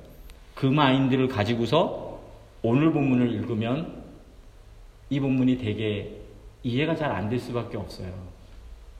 그 0.54 0.66
마인드를 0.66 1.26
가지고서 1.26 2.20
오늘 2.62 2.92
본문을 2.92 3.32
읽으면 3.32 4.04
이 5.10 5.18
본문이 5.18 5.58
되게 5.58 6.12
이해가 6.62 6.94
잘 6.94 7.10
안 7.10 7.28
될 7.28 7.40
수밖에 7.40 7.76
없어요. 7.76 8.12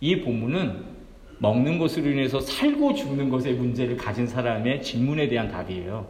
이 0.01 0.21
본문은 0.23 0.97
먹는 1.39 1.79
것으로 1.79 2.11
인해서 2.11 2.41
살고 2.41 2.95
죽는 2.95 3.31
것의 3.31 3.55
문제를 3.55 3.97
가진 3.97 4.27
사람의 4.27 4.83
질문에 4.83 5.29
대한 5.29 5.49
답이에요. 5.49 6.05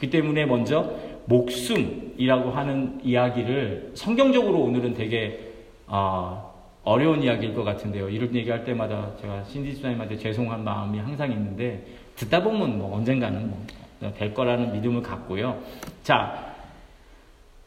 그 0.00 0.10
때문에 0.10 0.46
먼저 0.46 0.96
목숨이라고 1.26 2.50
하는 2.50 2.98
이야기를 3.04 3.92
성경적으로 3.94 4.62
오늘은 4.62 4.94
되게 4.94 5.51
어, 5.94 6.52
어려운 6.84 7.22
이야기일 7.22 7.54
것 7.54 7.62
같은데요. 7.62 8.08
이런 8.08 8.34
얘기할 8.34 8.64
때마다 8.64 9.10
제가 9.20 9.44
신디 9.44 9.74
수사님한테 9.74 10.16
죄송한 10.16 10.64
마음이 10.64 10.98
항상 10.98 11.30
있는데 11.30 11.86
듣다 12.16 12.42
보면 12.42 12.78
뭐 12.78 12.96
언젠가는 12.96 13.48
뭐 13.48 13.82
될 14.10 14.34
거라는 14.34 14.72
믿음을 14.72 15.02
갖고요. 15.02 15.60
자, 16.02 16.52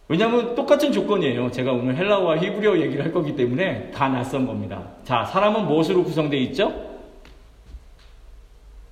왜냐하면 0.08 0.54
똑같은 0.54 0.92
조건이에요. 0.92 1.50
제가 1.52 1.72
오늘 1.72 1.96
헬라어와 1.96 2.38
히브리어 2.38 2.80
얘기를 2.80 3.04
할 3.04 3.12
거기 3.12 3.36
때문에 3.36 3.92
다 3.92 4.10
낯선 4.10 4.46
겁니다. 4.46 4.84
자, 5.04 5.24
사람은 5.26 5.66
무엇으로 5.66 6.04
구성되어 6.04 6.40
있죠? 6.42 6.74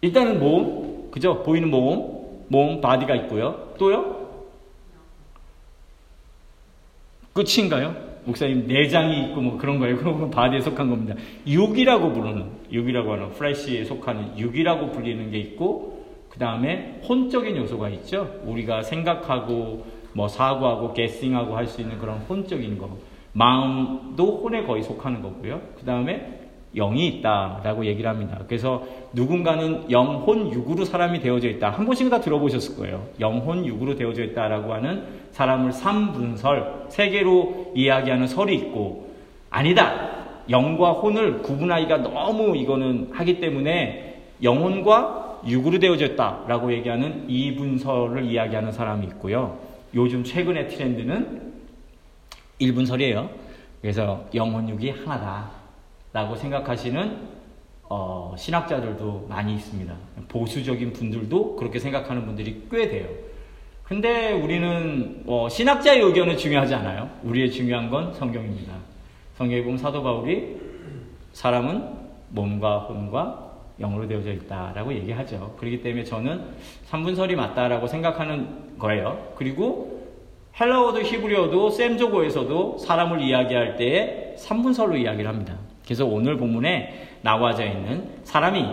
일단은 0.01 0.39
몸, 0.39 1.11
그죠? 1.11 1.43
보이는 1.43 1.69
몸, 1.69 2.45
몸, 2.47 2.81
body가 2.81 3.15
있고요. 3.15 3.73
또요? 3.77 4.23
끝인가요? 7.33 8.12
목사님 8.25 8.67
내장이 8.67 9.25
있고 9.25 9.41
뭐 9.41 9.57
그런 9.57 9.79
거예요. 9.79 9.97
그건 10.03 10.29
body에 10.29 10.59
속한 10.61 10.89
겁니다. 10.89 11.15
육이라고 11.47 12.11
부르는, 12.13 12.45
육이라고 12.71 13.13
하는, 13.13 13.29
flesh에 13.31 13.83
속하는 13.83 14.37
육이라고 14.37 14.91
불리는 14.91 15.31
게 15.31 15.37
있고, 15.39 16.05
그 16.29 16.39
다음에 16.39 17.01
혼적인 17.07 17.55
요소가 17.57 17.89
있죠. 17.89 18.41
우리가 18.45 18.81
생각하고, 18.83 19.85
뭐 20.13 20.27
사고하고, 20.27 20.93
guessing하고 20.93 21.55
할 21.55 21.67
수 21.67 21.81
있는 21.81 21.97
그런 21.99 22.17
혼적인 22.19 22.77
거. 22.77 22.97
마음도 23.33 24.37
혼에 24.43 24.63
거의 24.63 24.83
속하는 24.83 25.21
거고요. 25.21 25.61
그 25.77 25.85
다음에 25.85 26.39
영이 26.75 27.07
있다라고 27.07 27.85
얘기를 27.85 28.09
합니다. 28.09 28.39
그래서 28.47 28.83
누군가는 29.13 29.89
영혼 29.91 30.51
육으로 30.51 30.85
사람이 30.85 31.19
되어져 31.19 31.49
있다. 31.49 31.69
한 31.69 31.85
번씩은 31.85 32.09
다 32.09 32.19
들어보셨을 32.19 32.77
거예요. 32.77 33.07
영혼 33.19 33.65
육으로 33.65 33.95
되어져 33.95 34.23
있다라고 34.23 34.73
하는 34.73 35.03
사람을 35.31 35.71
삼분설, 35.71 36.85
세 36.89 37.09
개로 37.09 37.71
이야기하는 37.75 38.27
설이 38.27 38.55
있고 38.55 39.13
아니다. 39.49 40.11
영과 40.49 40.91
혼을 40.91 41.41
구분하기가 41.41 41.97
너무 41.97 42.57
이거는 42.57 43.09
하기 43.13 43.39
때문에 43.39 44.21
영혼과 44.41 45.39
육으로 45.47 45.79
되어졌다라고 45.79 46.73
얘기하는 46.73 47.25
이분설을 47.29 48.25
이야기하는 48.25 48.71
사람이 48.71 49.05
있고요. 49.07 49.57
요즘 49.93 50.23
최근의 50.23 50.69
트렌드는 50.69 51.53
1분설이에요. 52.59 53.29
그래서 53.81 54.25
영혼 54.33 54.69
육이 54.69 54.89
하나다 54.89 55.62
라고 56.13 56.35
생각하시는 56.35 57.33
어, 57.89 58.35
신학자들도 58.37 59.25
많이 59.27 59.55
있습니다. 59.55 59.93
보수적인 60.29 60.93
분들도 60.93 61.55
그렇게 61.55 61.79
생각하는 61.79 62.25
분들이 62.25 62.63
꽤 62.71 62.87
돼요. 62.87 63.07
근데 63.83 64.31
우리는 64.31 65.23
어, 65.27 65.49
신학자의 65.49 66.01
의견은 66.01 66.37
중요하지 66.37 66.75
않아요. 66.75 67.09
우리의 67.23 67.51
중요한 67.51 67.89
건 67.89 68.13
성경입니다. 68.13 68.73
성경에 69.35 69.63
보면 69.63 69.77
사도 69.77 70.03
바울이 70.03 70.55
사람은 71.33 72.03
몸과 72.29 72.79
혼과 72.79 73.51
영으로 73.79 74.07
되어져 74.07 74.31
있다라고 74.33 74.93
얘기하죠. 74.93 75.55
그렇기 75.57 75.81
때문에 75.81 76.03
저는 76.03 76.43
3분설이 76.89 77.35
맞다라고 77.35 77.87
생각하는 77.87 78.77
거예요. 78.77 79.33
그리고 79.35 80.03
헬라어도 80.59 81.01
히브리어도 81.01 81.71
셈조고에서도 81.71 82.77
사람을 82.77 83.21
이야기할 83.21 83.75
때에 83.75 84.35
3분설로 84.37 84.99
이야기를 84.99 85.27
합니다. 85.27 85.57
그래서 85.83 86.05
오늘 86.05 86.37
본문에 86.37 87.17
나와져 87.21 87.65
있는 87.65 88.19
사람이 88.23 88.65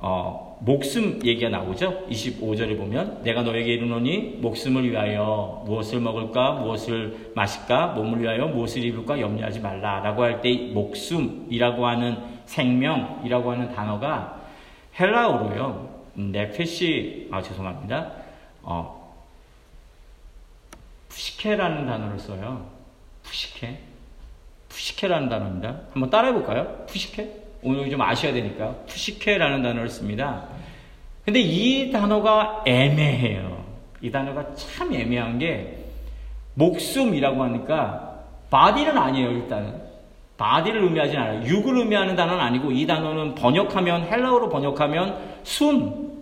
어, 0.00 0.58
목숨 0.60 1.20
얘기가 1.24 1.48
나오죠. 1.48 2.06
25절에 2.08 2.76
보면 2.76 3.22
내가 3.22 3.42
너에게 3.42 3.74
이르노니 3.74 4.38
목숨을 4.40 4.90
위하여 4.90 5.62
무엇을 5.66 6.00
먹을까 6.00 6.52
무엇을 6.52 7.32
마실까 7.34 7.88
몸을 7.88 8.20
위하여 8.22 8.46
무엇을 8.46 8.84
입을까 8.84 9.20
염려하지 9.20 9.60
말라라고 9.60 10.22
할 10.22 10.40
때 10.40 10.54
목숨이라고 10.72 11.86
하는 11.86 12.16
생명이라고 12.46 13.52
하는 13.52 13.74
단어가 13.74 14.42
헬라어로요. 14.98 16.04
네페시 16.14 17.28
아 17.32 17.42
죄송합니다. 17.42 18.12
어, 18.62 19.14
푸시케라는 21.08 21.86
단어를 21.86 22.18
써요. 22.18 22.66
푸시케. 23.22 23.78
푸시케라는 24.74 25.28
단어입니다. 25.28 25.76
한번 25.92 26.10
따라해 26.10 26.32
볼까요? 26.32 26.84
푸시케? 26.88 27.30
오늘 27.62 27.88
좀 27.88 28.00
아셔야 28.02 28.32
되니까 28.32 28.74
푸시케라는 28.86 29.62
단어를 29.62 29.88
씁니다. 29.88 30.44
근데 31.24 31.40
이 31.40 31.90
단어가 31.90 32.62
애매해요. 32.66 33.64
이 34.02 34.10
단어가 34.10 34.54
참 34.54 34.92
애매한 34.92 35.38
게 35.38 35.78
목숨이라고 36.54 37.42
하니까 37.42 38.20
body는 38.50 38.98
아니에요, 38.98 39.30
일단은. 39.30 39.82
body를 40.36 40.82
의미하진 40.82 41.18
않아요. 41.18 41.46
육을 41.46 41.78
의미하는 41.78 42.16
단어는 42.16 42.42
아니고 42.42 42.72
이 42.72 42.86
단어는 42.86 43.36
번역하면 43.36 44.04
헬라어로 44.08 44.48
번역하면 44.48 45.38
숨, 45.44 46.12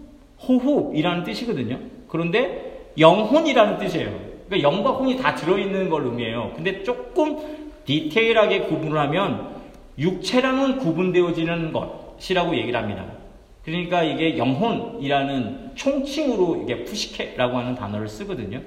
호흡이라는 0.46 1.24
뜻이거든요. 1.24 1.78
그런데 2.08 2.90
영혼이라는 2.98 3.78
뜻이에요. 3.78 4.32
그러니까 4.46 4.70
영과 4.70 4.90
혼이 4.90 5.16
다 5.16 5.34
들어있는 5.34 5.88
걸 5.88 6.04
의미해요. 6.04 6.52
근데 6.54 6.82
조금 6.82 7.61
디테일하게 7.84 8.60
구분을 8.60 8.98
하면 8.98 9.52
육체랑은 9.98 10.78
구분되어지는 10.78 11.72
것이라고 11.72 12.56
얘기를 12.56 12.78
합니다. 12.78 13.04
그러니까 13.64 14.02
이게 14.02 14.36
영혼이라는 14.38 15.72
총칭으로 15.74 16.62
이게 16.64 16.84
푸시케라고 16.84 17.58
하는 17.58 17.74
단어를 17.74 18.08
쓰거든요. 18.08 18.60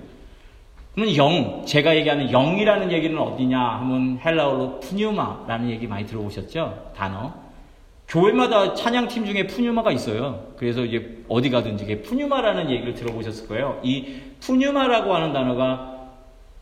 그러면 0.93 1.15
영, 1.17 1.65
제가 1.65 1.95
얘기하는 1.98 2.31
영이라는 2.31 2.91
얘기는 2.91 3.17
어디냐 3.17 3.60
하면 3.60 4.17
헬라어로 4.24 4.79
푸뉴마라는 4.79 5.69
얘기 5.69 5.88
많이 5.88 6.05
들어보셨죠? 6.05 6.91
단어. 6.95 7.34
교회마다 8.08 8.75
찬양팀 8.75 9.25
중에 9.25 9.47
푸뉴마가 9.47 9.91
있어요. 9.91 10.54
그래서 10.58 10.86
이제 10.86 11.23
어디 11.28 11.49
가든지 11.49 11.84
이게 11.84 12.01
푸뉴마라는 12.01 12.69
얘기를 12.69 12.93
들어보셨을 12.93 13.47
거예요. 13.49 13.80
이 13.84 14.21
푸뉴마라고 14.39 15.13
하는 15.13 15.34
단어가 15.34 16.12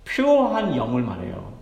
표한 0.05 0.75
영을 0.75 1.03
말해요. 1.03 1.52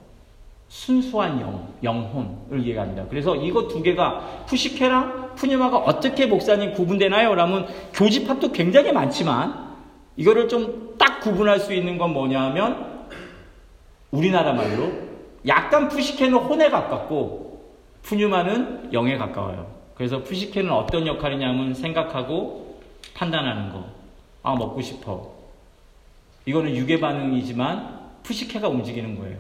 순수한 0.72 1.42
영, 1.42 1.68
영혼을 1.84 2.66
얘기합니다. 2.66 3.04
그래서 3.10 3.36
이거 3.36 3.68
두 3.68 3.84
개가 3.84 4.46
푸시케랑 4.48 5.36
푸뉴마가 5.36 5.78
어떻게 5.80 6.26
목사님 6.28 6.72
구분되나요? 6.74 7.36
라면 7.36 7.68
교집합도 7.94 8.54
굉장히 8.54 8.94
많지만 8.94 9.76
이거를 10.16 10.48
좀 10.48 10.92
딱 11.02 11.20
구분할 11.22 11.60
수 11.60 11.74
있는 11.74 11.98
건 11.98 12.14
뭐냐 12.14 12.40
하면 12.50 13.08
우리나라 14.12 14.54
말로 14.54 14.92
약간 15.48 15.90
푸시케는 15.90 16.38
혼에 16.38 16.70
가깝고 16.70 17.74
푸뉴마는 18.04 18.94
영에 18.94 19.18
가까워요. 19.18 19.66
그래서 19.96 20.24
푸시케는 20.24 20.72
어떤 20.72 21.08
역할이냐면 21.08 21.74
생각하고 21.74 22.80
판단하는 23.16 23.72
거. 23.72 23.86
아, 24.44 24.56
먹고 24.56 24.80
싶어. 24.82 25.32
이거는 26.46 26.76
유괴 26.76 27.00
반응이지만 27.00 28.00
푸시케가 28.24 28.68
움직이는 28.68 29.18
거예요. 29.20 29.38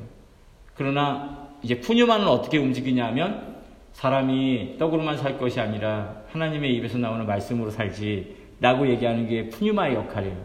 그러나 0.76 1.50
이제 1.62 1.80
푸뉴마는 1.80 2.28
어떻게 2.28 2.58
움직이냐면 2.58 3.56
사람이 3.94 4.78
떡으로만 4.80 5.18
살 5.18 5.38
것이 5.38 5.60
아니라 5.60 6.22
하나님의 6.32 6.74
입에서 6.76 6.98
나오는 6.98 7.26
말씀으로 7.26 7.70
살지 7.70 8.36
라고 8.60 8.88
얘기하는 8.88 9.28
게 9.28 9.50
푸뉴마의 9.50 9.96
역할이에요. 9.96 10.38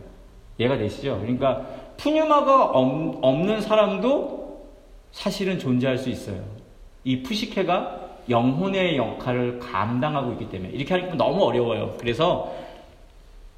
이해가 0.58 0.78
되시죠? 0.78 1.18
그러니까 1.20 1.66
푸뉴마가 1.96 2.70
없는 2.70 3.60
사람도 3.60 4.66
사실은 5.12 5.58
존재할 5.58 5.96
수 5.96 6.10
있어요. 6.10 6.42
이 7.04 7.22
푸시케가 7.22 8.00
영혼의 8.28 8.96
역할을 8.96 9.58
감당하고 9.60 10.32
있기 10.32 10.50
때문에 10.50 10.70
이렇게 10.70 10.94
하니까 10.94 11.14
너무 11.14 11.44
어려워요. 11.44 11.94
그래서 11.98 12.52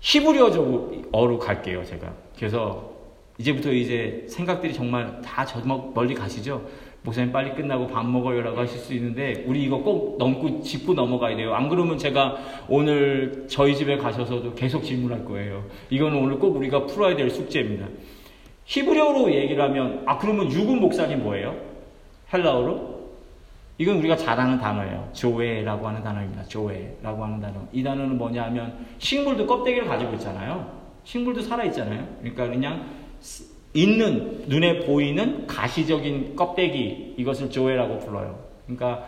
히브리어로 0.00 1.38
갈게요, 1.38 1.84
제가. 1.84 2.12
그래서 2.36 2.87
이제부터 3.38 3.72
이제 3.72 4.24
생각들이 4.28 4.72
정말 4.74 5.20
다 5.22 5.44
저 5.44 5.60
멀리 5.94 6.14
가시죠? 6.14 6.66
목사님 7.02 7.32
빨리 7.32 7.54
끝나고 7.54 7.86
밥 7.86 8.04
먹어요라고 8.04 8.58
하실 8.58 8.78
수 8.80 8.92
있는데 8.94 9.44
우리 9.46 9.62
이거 9.64 9.78
꼭 9.78 10.18
넘고 10.18 10.60
짚고 10.62 10.94
넘어가야 10.94 11.36
돼요. 11.36 11.54
안 11.54 11.68
그러면 11.68 11.96
제가 11.96 12.36
오늘 12.68 13.46
저희 13.48 13.76
집에 13.76 13.96
가셔서도 13.96 14.54
계속 14.54 14.82
질문할 14.82 15.24
거예요. 15.24 15.64
이거는 15.90 16.18
오늘 16.18 16.38
꼭 16.38 16.56
우리가 16.56 16.86
풀어야 16.86 17.14
될 17.16 17.30
숙제입니다. 17.30 17.86
히브리어로 18.64 19.32
얘기를 19.32 19.62
하면 19.62 20.02
아 20.06 20.18
그러면 20.18 20.50
유군 20.52 20.80
목사님 20.80 21.22
뭐예요? 21.22 21.56
헬라어로? 22.32 22.98
이건 23.78 23.98
우리가 23.98 24.16
잘 24.16 24.38
아는 24.38 24.58
단어예요. 24.58 25.08
조회라고 25.12 25.86
하는 25.86 26.02
단어입니다. 26.02 26.44
조회라고 26.46 27.24
하는 27.24 27.40
단어. 27.40 27.54
이 27.72 27.82
단어는 27.82 28.18
뭐냐 28.18 28.42
하면 28.46 28.86
식물도 28.98 29.46
껍데기를 29.46 29.86
가지고 29.86 30.14
있잖아요. 30.14 30.68
식물도 31.04 31.40
살아있잖아요. 31.42 32.06
그러니까 32.20 32.48
그냥 32.48 32.97
있는 33.74 34.44
눈에 34.46 34.80
보이는 34.80 35.46
가시적인 35.46 36.36
껍데기 36.36 37.14
이것을 37.16 37.50
조회라고 37.50 37.98
불러요. 37.98 38.38
그러니까 38.66 39.06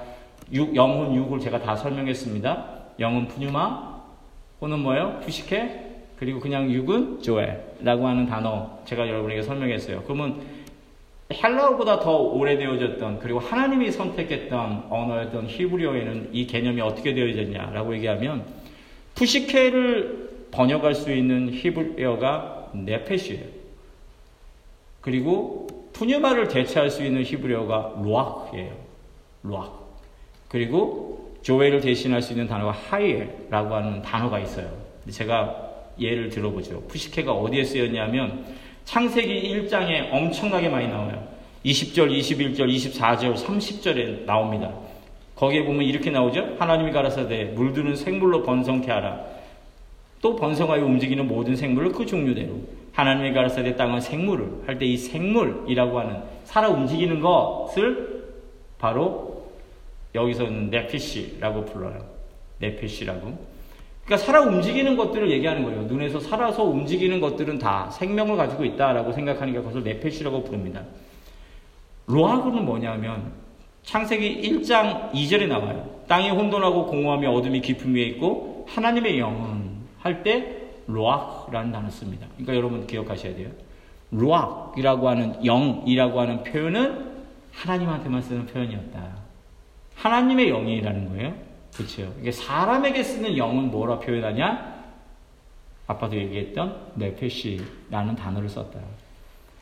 육, 0.53 0.75
영혼 0.75 1.14
육을 1.14 1.40
제가 1.40 1.61
다 1.61 1.77
설명했습니다. 1.77 2.81
영은 2.99 3.29
푸뉴마, 3.29 4.01
혼은 4.61 4.81
뭐예요? 4.81 5.20
푸시케, 5.25 5.90
그리고 6.18 6.40
그냥 6.40 6.70
육은 6.70 7.23
조회라고 7.23 8.07
하는 8.07 8.27
단어 8.27 8.79
제가 8.85 9.09
여러분에게 9.09 9.42
설명했어요. 9.42 10.03
그러면 10.03 10.40
헬라어보다 11.33 12.01
더 12.01 12.16
오래되어졌던 12.18 13.20
그리고 13.20 13.38
하나님이 13.38 13.90
선택했던 13.92 14.87
언어였던 14.90 15.46
히브리어에는 15.46 16.31
이 16.33 16.46
개념이 16.46 16.81
어떻게 16.81 17.14
되어졌냐라고 17.14 17.94
얘기하면 17.94 18.44
푸시케를 19.14 20.49
번역할 20.51 20.94
수 20.94 21.12
있는 21.12 21.51
히브리어가 21.53 22.70
네페시예요. 22.75 23.60
그리고 25.00 25.66
푸뉴마를 25.92 26.48
대체할 26.48 26.90
수 26.90 27.04
있는 27.04 27.22
히브리어가 27.22 28.00
로아크예요. 28.02 28.72
로아크. 29.42 29.72
그리고 30.48 31.30
조회를 31.42 31.80
대신할 31.80 32.22
수 32.22 32.32
있는 32.32 32.46
단어가 32.46 32.72
하이엘라고 32.72 33.74
하는 33.74 34.02
단어가 34.02 34.38
있어요. 34.38 34.70
제가 35.10 35.70
예를 35.98 36.28
들어보죠. 36.28 36.82
푸시케가 36.88 37.32
어디에 37.32 37.64
쓰였냐면 37.64 38.44
창세기 38.84 39.68
1장에 39.68 40.12
엄청나게 40.12 40.68
많이 40.68 40.88
나와요. 40.88 41.28
20절, 41.64 42.10
21절, 42.18 42.74
24절, 42.74 43.34
30절에 43.36 44.24
나옵니다. 44.24 44.72
거기에 45.34 45.64
보면 45.64 45.82
이렇게 45.82 46.10
나오죠. 46.10 46.56
하나님이 46.58 46.90
가라사대 46.92 47.44
물드는 47.54 47.96
생물로 47.96 48.42
번성케 48.42 48.90
하라. 48.90 49.24
또 50.20 50.36
번성하여 50.36 50.84
움직이는 50.84 51.26
모든 51.26 51.56
생물을 51.56 51.92
그 51.92 52.04
종류대로. 52.04 52.60
하나님의 52.92 53.33
가르사대 53.35 53.76
땅은 53.76 54.00
생물을 54.00 54.62
할 54.66 54.79
때 54.79 54.87
이 54.87 54.96
생물이라고 54.96 56.00
하는 56.00 56.22
살아 56.44 56.68
움직이는 56.68 57.20
것을 57.20 58.24
바로 58.79 59.44
여기서는 60.14 60.70
네피시라고 60.70 61.64
불러요. 61.66 62.05
네피시라고. 62.59 63.20
그러니까 64.05 64.16
살아 64.26 64.40
움직이는 64.42 64.96
것들을 64.96 65.31
얘기하는 65.31 65.62
거예요. 65.64 65.83
눈에서 65.83 66.18
살아서 66.18 66.64
움직이는 66.64 67.20
것들은 67.20 67.59
다 67.59 67.88
생명을 67.90 68.37
가지고 68.37 68.64
있다라고 68.64 69.12
생각하니까 69.12 69.61
그것을 69.61 69.85
네페시라고 69.85 70.42
부릅니다. 70.42 70.83
로하고는 72.07 72.64
뭐냐면 72.64 73.33
창세기 73.85 74.42
1장 74.42 75.12
2절에 75.12 75.46
나와요. 75.46 75.88
땅이 76.09 76.31
혼돈하고 76.31 76.87
공허하며 76.87 77.31
어둠이 77.31 77.61
깊음 77.61 77.94
위에 77.94 78.03
있고 78.05 78.66
하나님의 78.68 79.18
영은 79.20 79.70
할 80.00 80.22
때 80.24 80.57
로악라는 80.92 81.72
단어 81.72 81.88
씁니다. 81.90 82.26
그러니까 82.37 82.55
여러분 82.57 82.87
기억하셔야 82.87 83.35
돼요. 83.35 83.48
로악이라고 84.11 85.09
하는 85.09 85.42
영이라고 85.44 86.20
하는 86.20 86.42
표현은 86.42 87.11
하나님한테만 87.53 88.22
쓰는 88.22 88.46
표현이었다. 88.46 89.09
하나님의 89.96 90.48
영이라는 90.50 91.09
거예요. 91.11 91.35
그렇죠. 91.76 92.12
이게 92.20 92.33
사람에게 92.33 93.03
쓰는 93.03 93.37
영은 93.37 93.70
뭐라 93.70 93.98
표현하냐? 94.00 94.81
아빠도 95.87 96.16
얘기했던 96.16 96.92
네페시라는 96.94 98.16
단어를 98.16 98.48
썼다. 98.48 98.79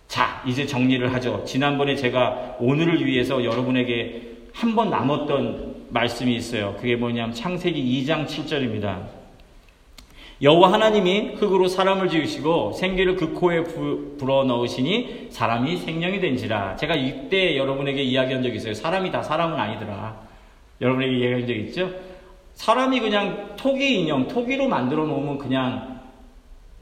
자, 0.06 0.42
이제 0.46 0.66
정리를 0.66 1.12
하죠. 1.14 1.44
지난번에 1.44 1.94
제가 1.96 2.56
오늘을 2.60 3.04
위해서 3.04 3.44
여러분에게 3.44 4.36
한 4.54 4.74
번 4.74 4.90
남았던 4.90 5.86
말씀이 5.90 6.34
있어요. 6.34 6.74
그게 6.76 6.96
뭐냐면 6.96 7.32
창세기 7.34 8.04
2장 8.04 8.26
7절입니다. 8.26 9.17
여호와 10.40 10.72
하나님이 10.72 11.32
흙으로 11.34 11.66
사람을 11.66 12.08
지으시고 12.08 12.72
생기를 12.72 13.16
그 13.16 13.32
코에 13.32 13.64
불어 13.64 14.44
넣으시니 14.44 15.28
사람이 15.30 15.78
생명이 15.78 16.20
된지라. 16.20 16.76
제가 16.76 16.94
이때 16.94 17.56
여러분에게 17.56 18.02
이야기한 18.02 18.42
적이 18.44 18.56
있어요. 18.56 18.74
사람이 18.74 19.10
다 19.10 19.20
사람은 19.20 19.58
아니더라. 19.58 20.20
여러분에게 20.80 21.16
이야기한 21.16 21.46
적 21.48 21.54
있죠? 21.54 21.90
사람이 22.54 23.00
그냥 23.00 23.56
토기 23.56 24.00
인형, 24.00 24.28
토기로 24.28 24.68
만들어 24.68 25.06
놓으면 25.06 25.38
그냥 25.38 26.00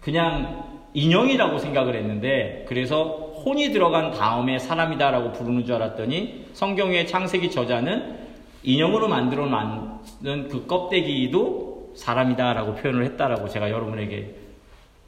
그냥 0.00 0.64
인형이라고 0.92 1.58
생각을 1.58 1.94
했는데 1.96 2.64
그래서 2.68 3.04
혼이 3.44 3.70
들어간 3.72 4.10
다음에 4.10 4.58
사람이다라고 4.58 5.32
부르는 5.32 5.64
줄 5.64 5.76
알았더니 5.76 6.46
성경의 6.52 7.06
창세기 7.06 7.50
저자는 7.50 8.16
인형으로 8.62 9.08
만들어 9.08 9.46
놨는 9.46 10.48
그 10.48 10.66
껍데기도 10.66 11.75
사람이다라고 11.96 12.76
표현을 12.76 13.04
했다라고 13.04 13.48
제가 13.48 13.70
여러분에게 13.70 14.34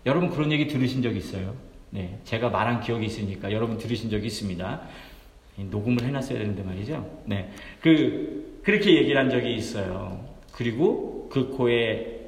여러분 0.06 0.30
그런 0.30 0.50
얘기 0.50 0.66
들으신 0.66 1.02
적 1.02 1.14
있어요? 1.14 1.54
네, 1.90 2.18
제가 2.24 2.48
말한 2.48 2.80
기억이 2.80 3.06
있으니까 3.06 3.52
여러분 3.52 3.78
들으신 3.78 4.10
적이 4.10 4.26
있습니다. 4.26 4.80
녹음을 5.70 6.02
해놨어야 6.04 6.38
되는데 6.38 6.62
말이죠. 6.62 7.22
네, 7.24 7.50
그 7.80 8.60
그렇게 8.62 8.96
얘기를 8.96 9.20
한 9.20 9.30
적이 9.30 9.54
있어요. 9.54 10.24
그리고 10.52 11.28
그 11.30 11.50
코에 11.50 12.18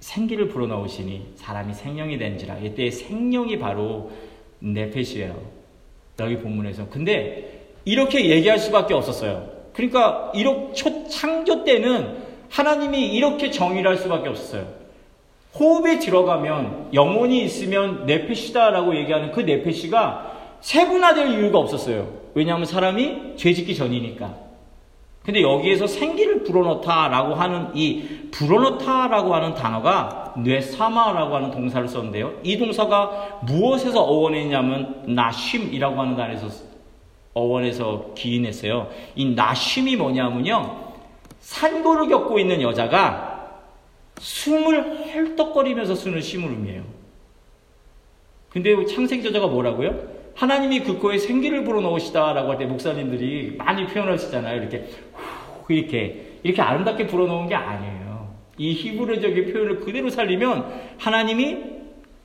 생기를 0.00 0.48
불어넣으시니 0.48 1.32
사람이 1.36 1.72
생명이 1.74 2.18
된지라 2.18 2.58
이때 2.58 2.90
생명이 2.90 3.58
바로 3.58 4.12
네페시예요. 4.60 5.40
여기 6.20 6.38
본문에서. 6.38 6.88
근데 6.88 7.64
이렇게 7.84 8.28
얘기할 8.28 8.58
수밖에 8.58 8.94
없었어요. 8.94 9.50
그러니까 9.72 10.30
이렇게 10.34 10.72
초 10.74 11.08
창조 11.08 11.64
때는 11.64 12.23
하나님이 12.54 13.08
이렇게 13.08 13.50
정의를 13.50 13.90
할 13.90 13.96
수밖에 13.98 14.28
없었어요. 14.28 14.64
호흡에 15.58 15.98
들어가면 15.98 16.90
영혼이 16.94 17.42
있으면 17.44 18.06
네페시다라고 18.06 18.94
얘기하는 18.94 19.32
그 19.32 19.40
네페시가 19.40 20.32
세분화될 20.60 21.30
이유가 21.32 21.58
없었어요. 21.58 22.08
왜냐하면 22.34 22.66
사람이 22.66 23.36
죄짓기 23.36 23.74
전이니까. 23.74 24.34
근데 25.24 25.42
여기에서 25.42 25.88
생기를 25.88 26.44
불어넣다라고 26.44 27.34
하는 27.34 27.70
이 27.74 28.04
불어넣다라고 28.30 29.34
하는 29.34 29.54
단어가 29.54 30.34
뇌사마라고 30.36 31.34
하는 31.34 31.50
동사를 31.50 31.88
썼는데요. 31.88 32.34
이 32.44 32.56
동사가 32.56 33.40
무엇에서 33.42 34.00
어원했냐면 34.00 35.02
나쉼이라고 35.06 36.00
하는 36.00 36.16
단에서 36.16 36.46
어원에서 37.32 38.12
기인했어요. 38.14 38.90
이 39.16 39.24
나쉼이 39.34 39.96
뭐냐면요. 39.96 40.83
산고를 41.44 42.08
겪고 42.08 42.38
있는 42.38 42.62
여자가 42.62 43.60
숨을 44.18 45.12
헐떡거리면서 45.14 45.94
쓰는 45.94 46.20
심을음이에요. 46.22 46.82
근데 48.48 48.86
창세기 48.86 49.22
저자가 49.22 49.48
뭐라고요? 49.48 50.14
하나님이 50.34 50.80
그 50.80 50.98
코에 50.98 51.18
생기를 51.18 51.64
불어넣으시다라고 51.64 52.50
할 52.50 52.58
때 52.58 52.64
목사님들이 52.64 53.56
많이 53.58 53.86
표현하시잖아요. 53.86 54.56
이렇게 54.62 54.88
후 55.64 55.72
이렇게 55.72 56.38
이렇게 56.42 56.62
아름답게 56.62 57.06
불어넣은 57.08 57.48
게 57.48 57.54
아니에요. 57.54 58.34
이 58.56 58.72
히브리적인 58.72 59.52
표현을 59.52 59.80
그대로 59.80 60.08
살리면 60.08 60.94
하나님이 60.98 61.58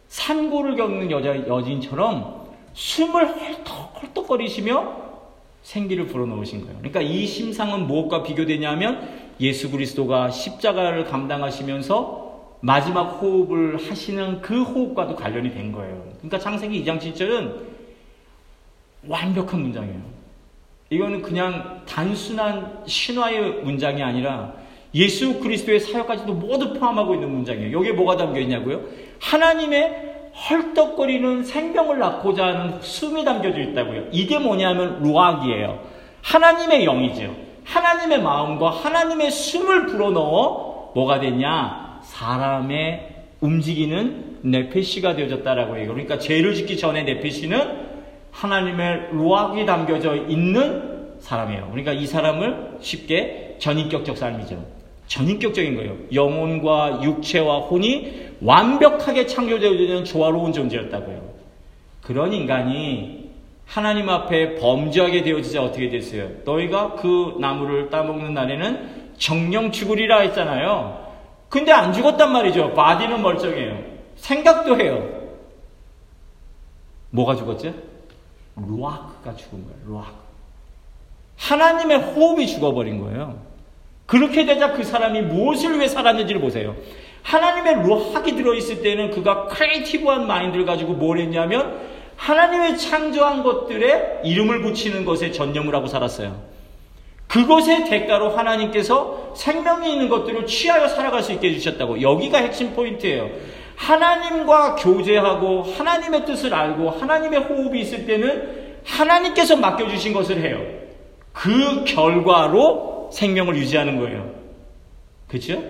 산고를 0.08 0.75
겪는 0.77 1.12
여자 1.12 1.36
여진처럼 1.36 2.47
숨을 2.73 3.27
헐떡헐떡거리시며 3.27 5.09
생기를 5.63 6.08
불어넣으신 6.08 6.62
거예요. 6.62 6.78
그러니까 6.78 7.02
이 7.02 7.26
심상은 7.26 7.88
무엇과 7.88 8.24
비교되냐면 8.24 9.30
예수 9.39 9.72
그리스도가 9.72 10.30
십자가를 10.30 11.06
감당하시면서 11.06 12.58
마지막 12.62 13.04
호흡을 13.04 13.89
하시는 13.89 14.41
그 14.41 14.63
호흡과도 14.63 15.15
관련이 15.15 15.52
된 15.54 15.72
거예요. 15.72 16.04
그러니까 16.17 16.39
창세기 16.39 16.84
2장 16.84 17.00
7절은 17.00 17.56
완벽한 19.08 19.62
문장이에요. 19.62 20.02
이거는 20.89 21.22
그냥 21.22 21.84
단순한 21.86 22.84
신화의 22.86 23.63
문장이 23.63 24.02
아니라 24.02 24.54
예수 24.95 25.39
그리스도의 25.39 25.80
사역까지도 25.80 26.34
모두 26.34 26.74
포함하고 26.74 27.13
있는 27.13 27.32
문장이에요. 27.32 27.78
여기에 27.78 27.93
뭐가 27.93 28.17
담겨 28.17 28.39
있냐고요? 28.39 28.84
하나님의 29.22 30.09
헐떡거리는 30.47 31.43
생명을 31.43 31.99
낳고자 31.99 32.45
하는 32.45 32.82
숨이 32.82 33.25
담겨져 33.25 33.60
있다고요. 33.60 34.06
이게 34.12 34.39
뭐냐면 34.39 35.02
루악이에요. 35.04 35.80
하나님의 36.21 36.86
영이죠. 36.86 37.36
하나님의 37.65 38.21
마음과 38.21 38.69
하나님의 38.69 39.32
숨을 39.32 39.88
불어넣어 39.88 40.91
뭐가 40.95 41.19
됐냐? 41.19 41.99
사람의 42.04 43.15
움직이는 43.41 44.38
네페시가 44.41 45.15
되어졌다라고 45.15 45.78
해요. 45.78 45.89
그러니까 45.89 46.17
죄를 46.17 46.56
짓기 46.56 46.78
전에 46.78 47.04
네페시는 47.04 47.89
하나님의 48.32 49.10
루악이 49.12 49.65
담겨져 49.65 50.15
있는 50.15 51.17
사람이에요. 51.19 51.67
그러니까 51.71 51.91
이 51.91 52.06
사람을 52.06 52.78
쉽게 52.80 53.58
전인격적 53.60 54.17
삶이죠. 54.17 54.63
전인격적인 55.08 55.75
거예요. 55.75 55.97
영혼과 56.13 57.02
육체와 57.04 57.60
혼이 57.60 58.29
완벽하게 58.41 59.25
창조되어지는 59.28 60.06
조화로운 60.06 60.54
존재였다고요. 60.54 61.21
그런 62.02 62.34
인간이 62.34 63.30
하나님 63.65 64.10
앞에 64.10 64.56
범죄하게 64.56 65.23
되어지자 65.23 65.63
어떻게 65.63 65.89
됐어요? 65.89 66.30
너희가 66.43 66.95
그 66.95 67.36
나무를 67.39 67.89
따먹는 67.89 68.34
날에는 68.34 69.12
정녕 69.17 69.71
죽으리라 69.71 70.21
했잖아요. 70.21 71.08
근데 71.49 71.71
안 71.71 71.93
죽었단 71.93 72.32
말이죠. 72.32 72.73
body는 72.73 73.21
멀쩡해요. 73.21 73.78
생각도 74.15 74.80
해요. 74.80 75.08
뭐가 77.12 77.36
죽었죠? 77.36 77.73
루아크가 78.56 79.36
죽은 79.36 79.63
거예요. 79.63 79.78
루아크. 79.88 80.13
하나님의 81.38 81.97
호흡이 81.99 82.47
죽어버린 82.47 82.99
거예요. 82.99 83.39
그렇게 84.06 84.45
되자 84.45 84.73
그 84.73 84.84
사람이 84.84 85.21
무엇을 85.21 85.78
위해 85.78 85.88
살았는지를 85.88 86.41
보세요. 86.41 86.75
하나님의 87.23 87.84
루학이 87.84 88.36
들어있을 88.36 88.82
때는 88.82 89.12
그가 89.12 89.47
creative한 89.47 90.28
mind를 90.28 90.65
가지고 90.65 90.93
뭘 90.93 91.19
했냐면 91.19 91.79
하나님의 92.15 92.77
창조한 92.77 93.43
것들에 93.43 94.21
이름을 94.23 94.62
붙이는 94.62 95.05
것에 95.05 95.32
전념을 95.32 95.73
하고 95.73 95.88
살았어요. 95.88 96.49
그것의 97.27 97.86
대가로 97.86 98.29
하나님께서 98.29 99.34
생명이 99.36 99.91
있는 99.93 100.10
것들을 100.10 100.47
취하여 100.47 100.88
살아갈 100.88 101.21
수 101.21 101.32
있게 101.32 101.49
해주셨다고. 101.49 102.01
여기가 102.01 102.39
핵심 102.39 102.73
포인트예요. 102.73 103.29
하나님과 103.75 104.75
교제하고 104.75 105.62
하나님의 105.63 106.25
뜻을 106.25 106.53
알고 106.53 106.89
하나님의 106.89 107.39
호흡이 107.41 107.82
있을 107.82 108.05
때는 108.05 108.79
하나님께서 108.84 109.55
맡겨주신 109.55 110.12
것을 110.12 110.41
해요. 110.41 110.60
그 111.32 111.86
결과로 111.86 113.10
생명을 113.13 113.55
유지하는 113.55 113.97
거예요. 113.99 114.32
그렇죠? 115.27 115.62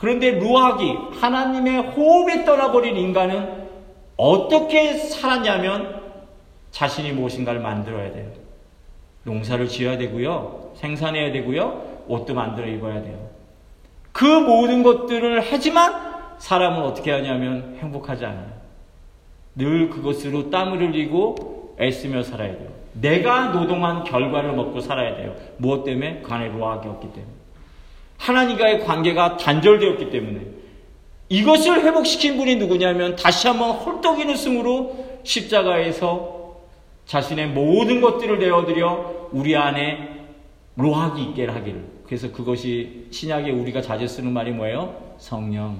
그런데 0.00 0.30
루학이 0.30 0.96
하나님의 1.20 1.78
호흡에 1.90 2.46
떠나버린 2.46 2.96
인간은 2.96 3.68
어떻게 4.16 4.94
살았냐면 4.94 6.00
자신이 6.70 7.12
무엇인가를 7.12 7.60
만들어야 7.60 8.10
돼요. 8.10 8.30
농사를 9.24 9.68
지어야 9.68 9.98
되고요. 9.98 10.72
생산해야 10.76 11.32
되고요. 11.32 12.04
옷도 12.08 12.32
만들어 12.32 12.66
입어야 12.66 13.02
돼요. 13.02 13.28
그 14.12 14.24
모든 14.24 14.82
것들을 14.82 15.42
하지만 15.50 15.92
사람은 16.38 16.82
어떻게 16.82 17.12
하냐면 17.12 17.76
행복하지 17.80 18.24
않아요. 18.24 18.52
늘 19.54 19.90
그것으로 19.90 20.50
땀을 20.50 20.80
흘리고 20.80 21.76
애쓰며 21.78 22.22
살아야 22.22 22.56
돼요. 22.56 22.70
내가 22.94 23.48
노동한 23.48 24.04
결과를 24.04 24.52
먹고 24.54 24.80
살아야 24.80 25.16
돼요. 25.16 25.34
무엇 25.58 25.84
때문에? 25.84 26.22
간에 26.22 26.48
로하기 26.48 26.88
없기 26.88 27.08
때문에. 27.12 27.39
하나님과의 28.20 28.84
관계가 28.84 29.38
단절되었기 29.38 30.10
때문에. 30.10 30.40
이것을 31.30 31.82
회복시킨 31.84 32.36
분이 32.36 32.56
누구냐면 32.56 33.16
다시 33.16 33.48
한번 33.48 33.70
헐떡이는 33.72 34.36
승으로 34.36 35.20
십자가에서 35.22 36.56
자신의 37.06 37.48
모든 37.48 38.00
것들을 38.00 38.38
내어드려 38.38 39.28
우리 39.32 39.56
안에 39.56 40.26
로하기 40.76 41.22
있게 41.22 41.46
하기를. 41.46 41.84
그래서 42.06 42.30
그것이 42.30 43.06
신약에 43.10 43.50
우리가 43.50 43.80
자주 43.80 44.06
쓰는 44.06 44.32
말이 44.32 44.50
뭐예요? 44.50 45.14
성령. 45.18 45.78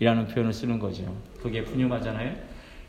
이라는 0.00 0.26
표현을 0.28 0.52
쓰는 0.52 0.78
거죠. 0.78 1.04
그게 1.42 1.60
훌륭하잖아요. 1.60 2.32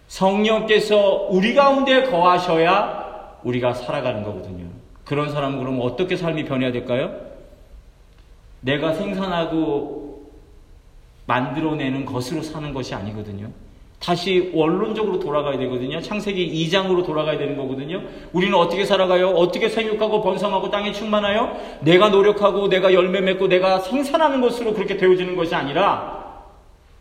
성령께서 0.08 1.28
우리 1.30 1.54
가운데 1.54 2.04
거하셔야 2.04 3.40
우리가 3.44 3.74
살아가는 3.74 4.24
거거든요. 4.24 4.68
그런 5.04 5.32
사람은 5.32 5.60
그럼 5.60 5.80
어떻게 5.82 6.16
삶이 6.16 6.46
변해야 6.46 6.72
될까요? 6.72 7.25
내가 8.66 8.94
생산하고 8.94 10.32
만들어내는 11.28 12.06
것으로 12.06 12.42
사는 12.42 12.74
것이 12.74 12.96
아니거든요. 12.96 13.50
다시 14.00 14.52
원론적으로 14.54 15.20
돌아가야 15.20 15.58
되거든요. 15.58 16.02
창세기 16.02 16.68
2장으로 16.68 17.06
돌아가야 17.06 17.38
되는 17.38 17.56
거거든요. 17.56 18.04
우리는 18.34 18.54
어떻게 18.56 18.86
살아가요? 18.86 19.30
어떻게 19.30 19.70
생육하고 19.70 20.22
번성하고 20.22 20.70
땅에 20.70 20.92
충만하여? 20.92 21.80
내가 21.82 22.10
노력하고 22.10 22.68
내가 22.68 22.94
열매 22.94 23.22
맺고 23.22 23.48
내가 23.48 23.80
생산하는 23.80 24.42
것으로 24.42 24.74
그렇게 24.74 24.98
되어지는 24.98 25.36
것이 25.36 25.56
아니라 25.56 26.44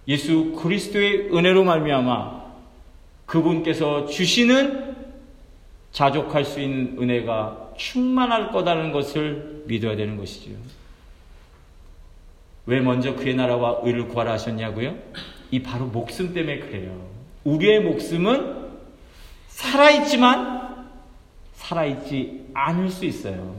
예수 0.07 0.53
그리스도의 0.53 1.35
은혜로 1.35 1.65
말미암아 1.65 2.45
그분께서 3.27 4.07
주시는 4.07 4.97
자족할 5.93 6.45
수 6.45 6.61
있는 6.61 6.97
은혜가 7.01 7.73
충만할 7.77 8.51
거다는 8.51 8.93
것을 8.93 9.65
믿어야 9.67 9.97
되는 9.97 10.17
것이지요. 10.17 10.57
왜 12.67 12.81
먼저 12.81 13.15
그의 13.15 13.35
나라와 13.35 13.81
의를 13.83 14.09
구하라 14.09 14.33
하셨냐고요? 14.33 14.95
이 15.51 15.63
바로 15.63 15.87
목숨 15.87 16.33
때문에 16.33 16.61
그래요. 16.61 17.07
우리의 17.45 17.81
목숨은 17.81 18.65
살아있지만 19.49 20.89
살아있지 21.53 22.47
않을 22.55 22.89
수 22.89 23.05
있어요. 23.05 23.55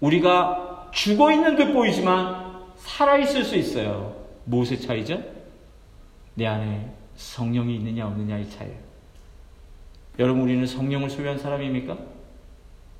우리가 0.00 0.90
죽어 0.92 1.32
있는 1.32 1.56
듯 1.56 1.72
보이지만 1.72 2.60
살아있을 2.76 3.44
수 3.44 3.56
있어요. 3.56 4.16
무엇의 4.44 4.80
차이죠? 4.80 5.22
내 6.34 6.46
안에 6.46 6.88
성령이 7.16 7.76
있느냐 7.76 8.06
없느냐의 8.06 8.48
차이예요. 8.50 8.76
여러분 10.18 10.42
우리는 10.42 10.66
성령을 10.66 11.10
소유한 11.10 11.38
사람입니까? 11.38 11.96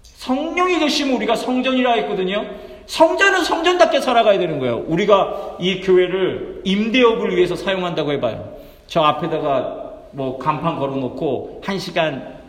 성령이 0.03 0.79
계시면 0.79 1.17
우리가 1.17 1.37
성전이라 1.37 1.93
했거든요. 1.95 2.70
성전은 2.91 3.45
성전답게 3.45 4.01
살아가야 4.01 4.41
되는 4.41 4.59
거예요. 4.59 4.85
우리가 4.89 5.59
이 5.61 5.81
교회를 5.81 6.63
임대업을 6.65 7.37
위해서 7.37 7.55
사용한다고 7.55 8.11
해봐요. 8.15 8.57
저 8.89 9.01
앞에다가 9.03 9.93
뭐 10.11 10.39
간판 10.39 10.77
걸어놓고 10.77 11.61
한 11.65 11.79
시간 11.79 12.41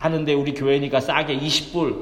하는데 0.00 0.34
우리 0.34 0.52
교회니까 0.52 0.98
싸게 0.98 1.38
20불 1.38 1.94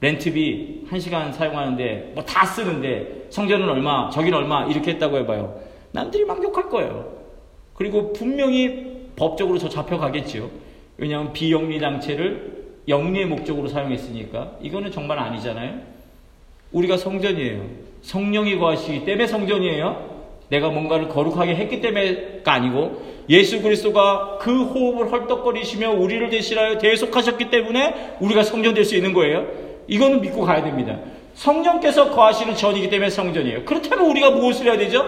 렌트비 0.00 0.86
한 0.90 0.98
시간 0.98 1.32
사용하는데 1.32 2.10
뭐 2.16 2.24
다 2.24 2.44
쓰는데 2.44 3.26
성전은 3.30 3.68
얼마, 3.68 4.10
저기는 4.10 4.36
얼마 4.36 4.64
이렇게 4.66 4.90
했다고 4.90 5.18
해봐요. 5.18 5.60
남들이 5.92 6.24
막 6.24 6.42
욕할 6.42 6.68
거예요. 6.68 7.06
그리고 7.74 8.12
분명히 8.12 9.06
법적으로 9.14 9.58
저 9.58 9.68
잡혀가겠지요. 9.68 10.50
왜냐하면 10.96 11.32
비영리 11.32 11.78
장체를 11.78 12.64
영리의 12.88 13.26
목적으로 13.26 13.68
사용했으니까 13.68 14.54
이거는 14.60 14.90
정말 14.90 15.20
아니잖아요. 15.20 15.92
우리가 16.72 16.96
성전이에요. 16.96 17.62
성령이 18.02 18.58
거하시기 18.58 19.04
때문에 19.04 19.26
성전이에요. 19.26 20.12
내가 20.48 20.68
뭔가를 20.68 21.08
거룩하게 21.08 21.54
했기 21.54 21.80
때문에가 21.80 22.52
아니고 22.52 23.02
예수 23.28 23.62
그리스도가 23.62 24.38
그 24.40 24.64
호흡을 24.64 25.10
헐떡거리시며 25.12 25.92
우리를 25.92 26.28
대신하여 26.28 26.78
대속하셨기 26.78 27.48
때문에 27.50 28.16
우리가 28.20 28.42
성전 28.42 28.74
될 28.74 28.84
수 28.84 28.96
있는 28.96 29.12
거예요. 29.12 29.46
이거는 29.86 30.20
믿고 30.20 30.42
가야 30.42 30.62
됩니다. 30.62 30.98
성령께서 31.34 32.10
거하시는 32.10 32.54
전이기 32.54 32.90
때문에 32.90 33.08
성전이에요. 33.10 33.64
그렇다면 33.64 34.10
우리가 34.10 34.30
무엇을 34.30 34.66
해야 34.66 34.76
되죠? 34.76 35.06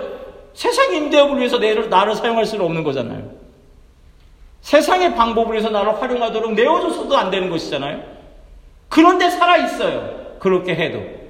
세상 0.55 0.95
임대업을 0.95 1.39
위해서 1.39 1.59
나를, 1.59 1.91
나를 1.91 2.15
사용할 2.15 2.47
수는 2.47 2.65
없는 2.65 2.85
거잖아요. 2.85 3.31
세상의 4.63 5.15
방법을 5.15 5.57
해서 5.57 5.69
나를 5.69 6.01
활용하도록 6.01 6.55
내어줘서도 6.55 7.17
안 7.17 7.31
되는 7.31 7.51
것이잖아요. 7.51 8.03
그런데 8.89 9.29
살아 9.29 9.59
있어요. 9.59 10.37
그렇게 10.39 10.75
해도. 10.75 11.24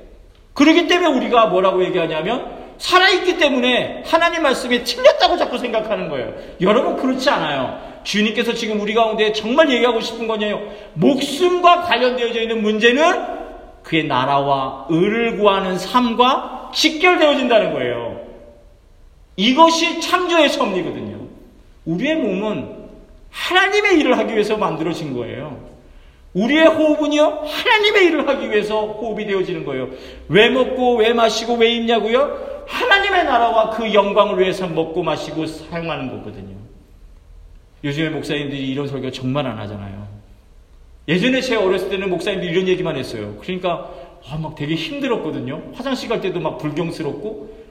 그러기 0.55 0.87
때문에 0.87 1.09
우리가 1.17 1.47
뭐라고 1.47 1.85
얘기하냐면 1.85 2.65
살아있기 2.79 3.39
때문에 3.39 4.03
하나님 4.07 4.43
말씀이 4.43 4.83
틀렸다고 4.85 5.37
자꾸 5.37 5.59
생각하는 5.59 6.09
거예요. 6.09 6.33
여러분 6.61 6.97
그렇지 6.97 7.29
않아요. 7.31 7.79
주님께서 8.05 8.53
지금 8.55 8.81
우리 8.81 8.95
가운데 8.95 9.33
정말 9.33 9.71
얘기하고 9.71 10.01
싶은 10.01 10.27
거냐요. 10.27 10.61
목숨과 10.95 11.83
관련되어져 11.83 12.43
있는 12.43 12.63
문제는 12.63 13.45
그의 13.83 14.05
나라와 14.05 14.87
의를 14.89 15.39
구하는 15.39 15.79
삶과 15.79 16.71
직결되어진다는 16.75 17.73
거예요. 17.73 18.21
이것이 19.37 20.01
창조의 20.01 20.49
섭리거든요. 20.49 21.19
우리의 21.85 22.17
몸은 22.17 22.85
하나님의 23.31 23.99
일을 23.99 24.19
하기 24.19 24.33
위해서 24.33 24.57
만들어진 24.57 25.15
거예요. 25.15 25.74
우리의 26.35 26.67
호흡은요, 26.67 27.43
하나님의 27.47 28.07
일을 28.07 28.29
하기 28.29 28.51
위해서 28.51 28.87
호흡이 28.87 29.25
되어지는 29.27 29.65
거예요. 29.65 29.89
왜 30.29 30.51
먹고, 30.51 30.97
왜 30.97 31.13
마시고, 31.13 31.55
왜 31.55 31.75
입냐고요? 31.75 32.65
하나님의 32.67 33.25
나라와 33.25 33.71
그 33.71 33.95
영광을 33.95 34.41
위해서 34.41 34.67
먹고 34.67 35.03
마시고 35.03 35.47
사용하는 35.47 36.09
거거든요. 36.09 36.57
요즘에 37.85 38.09
목사님들이 38.11 38.69
이런 38.69 38.89
설교 38.89 39.11
정말 39.13 39.47
안 39.47 39.59
하잖아요. 39.59 40.09
예전에 41.07 41.41
제가 41.41 41.65
어렸을 41.65 41.91
때는 41.91 42.11
목사님들이 42.11 42.51
이런 42.51 42.67
얘기만 42.67 42.97
했어요. 42.97 43.37
그러니까, 43.41 43.91
아, 44.29 44.37
막 44.37 44.57
되게 44.57 44.75
힘들었거든요. 44.75 45.71
화장실 45.75 46.09
갈 46.09 46.21
때도 46.21 46.41
막 46.41 46.59
불경스럽고, 46.59 47.65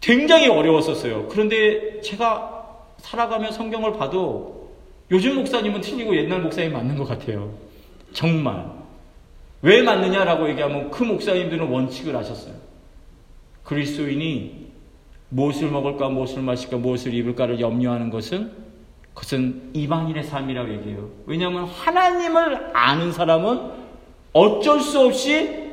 굉장히 0.00 0.48
어려웠었어요. 0.48 1.26
그런데 1.28 2.00
제가 2.00 2.64
살아가며 2.98 3.50
성경을 3.50 3.94
봐도 3.94 4.70
요즘 5.10 5.34
목사님은 5.36 5.80
틀리고 5.80 6.16
옛날 6.16 6.40
목사님 6.40 6.72
맞는 6.72 6.96
것 6.96 7.06
같아요. 7.06 7.65
정말. 8.12 8.70
왜 9.62 9.82
맞느냐라고 9.82 10.48
얘기하면 10.50 10.90
그 10.90 11.02
목사님들은 11.02 11.68
원칙을 11.68 12.14
아셨어요. 12.16 12.54
그리스도인이 13.64 14.66
무엇을 15.28 15.70
먹을까, 15.70 16.08
무엇을 16.08 16.42
마실까, 16.42 16.76
무엇을 16.76 17.12
입을까를 17.14 17.60
염려하는 17.60 18.10
것은 18.10 18.52
그것은 19.14 19.70
이방인의 19.72 20.24
삶이라고 20.24 20.72
얘기해요. 20.74 21.10
왜냐하면 21.26 21.64
하나님을 21.64 22.76
아는 22.76 23.12
사람은 23.12 23.70
어쩔 24.32 24.80
수 24.80 25.00
없이 25.00 25.66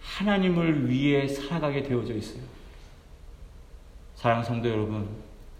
하나님을 0.00 0.90
위해 0.90 1.26
살아가게 1.26 1.82
되어져 1.82 2.14
있어요. 2.14 2.42
사랑 4.16 4.44
성도 4.44 4.68
여러분, 4.68 5.08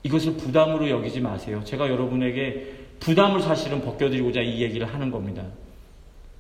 이것을 0.03 0.35
부담으로 0.35 0.91
여기지 0.91 1.21
마세요. 1.21 1.63
제가 1.65 1.89
여러분에게 1.89 2.75
부담을 3.01 3.41
사실은 3.41 3.81
벗겨드리고자 3.81 4.43
이 4.43 4.63
얘기를 4.63 4.87
하는 4.87 5.11
겁니다. 5.11 5.45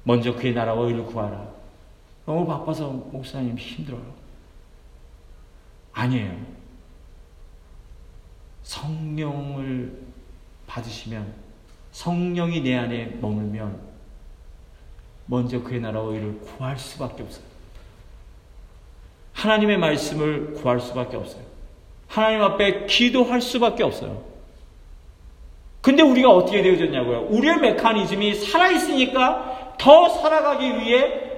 먼저 0.08 0.34
그의 0.34 0.54
나라와 0.54 0.86
의를 0.86 1.04
구하라. 1.04 1.46
너무 2.24 2.46
바빠서 2.46 2.88
목사님 2.88 3.58
힘들어요. 3.58 4.14
아니에요. 5.92 6.34
성령을 8.62 10.00
받으시면 10.66 11.30
성령이 11.92 12.62
내 12.62 12.74
안에 12.74 13.18
머물면 13.20 13.78
먼저 15.26 15.62
그의 15.62 15.82
나라와 15.82 16.10
의를 16.10 16.40
구할 16.40 16.78
수밖에 16.78 17.22
없어요. 17.22 17.44
하나님의 19.34 19.76
말씀을 19.76 20.54
구할 20.54 20.80
수밖에 20.80 21.18
없어요. 21.18 21.42
하나님 22.06 22.40
앞에 22.40 22.86
기도할 22.86 23.42
수밖에 23.42 23.82
없어요. 23.82 24.24
근데 25.82 26.02
우리가 26.02 26.30
어떻게 26.30 26.62
되어졌냐고요? 26.62 27.26
우리의 27.28 27.60
메커니즘이 27.60 28.36
살아있으니까 28.36 29.57
더 29.78 30.08
살아가기 30.08 30.78
위해 30.80 31.28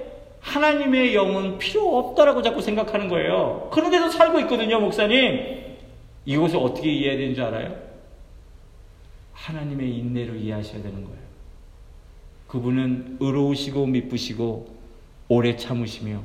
하나님의 0.41 1.13
영은 1.15 1.59
필요 1.59 1.97
없다라고 1.97 2.41
자꾸 2.41 2.61
생각하는 2.61 3.07
거예요. 3.07 3.69
그런데도 3.71 4.09
살고 4.09 4.39
있거든요, 4.41 4.79
목사님. 4.79 5.77
이것을 6.25 6.57
어떻게 6.57 6.91
이해해야 6.91 7.17
되는 7.17 7.35
줄 7.35 7.43
알아요? 7.43 7.75
하나님의 9.33 9.89
인내로 9.97 10.35
이해하셔야 10.35 10.81
되는 10.81 11.03
거예요. 11.03 11.21
그분은 12.47 13.17
의로우시고 13.19 13.85
미쁘시고 13.87 14.67
오래 15.29 15.55
참으시며 15.55 16.19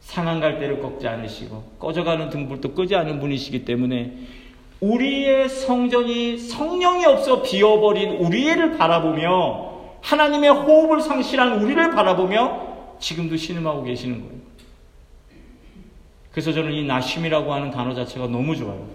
상한 0.00 0.40
갈대를 0.40 0.80
꺾지 0.80 1.06
않으시고 1.06 1.62
꺼져가는 1.78 2.30
등불도 2.30 2.72
끄지 2.72 2.96
않은 2.96 3.20
분이시기 3.20 3.66
때문에 3.66 4.14
우리의 4.80 5.48
성전이 5.50 6.38
성령이 6.38 7.04
없어 7.04 7.42
비어버린 7.42 8.12
우리를 8.12 8.78
바라보며 8.78 9.69
하나님의 10.02 10.50
호흡을 10.50 11.00
상실한 11.00 11.62
우리를 11.62 11.90
바라보며 11.90 12.96
지금도 13.00 13.36
신음하고 13.36 13.84
계시는 13.84 14.20
거예요. 14.20 14.40
그래서 16.32 16.52
저는 16.52 16.72
이 16.72 16.84
나심이라고 16.86 17.52
하는 17.52 17.70
단어 17.70 17.94
자체가 17.94 18.28
너무 18.28 18.54
좋아요. 18.56 18.88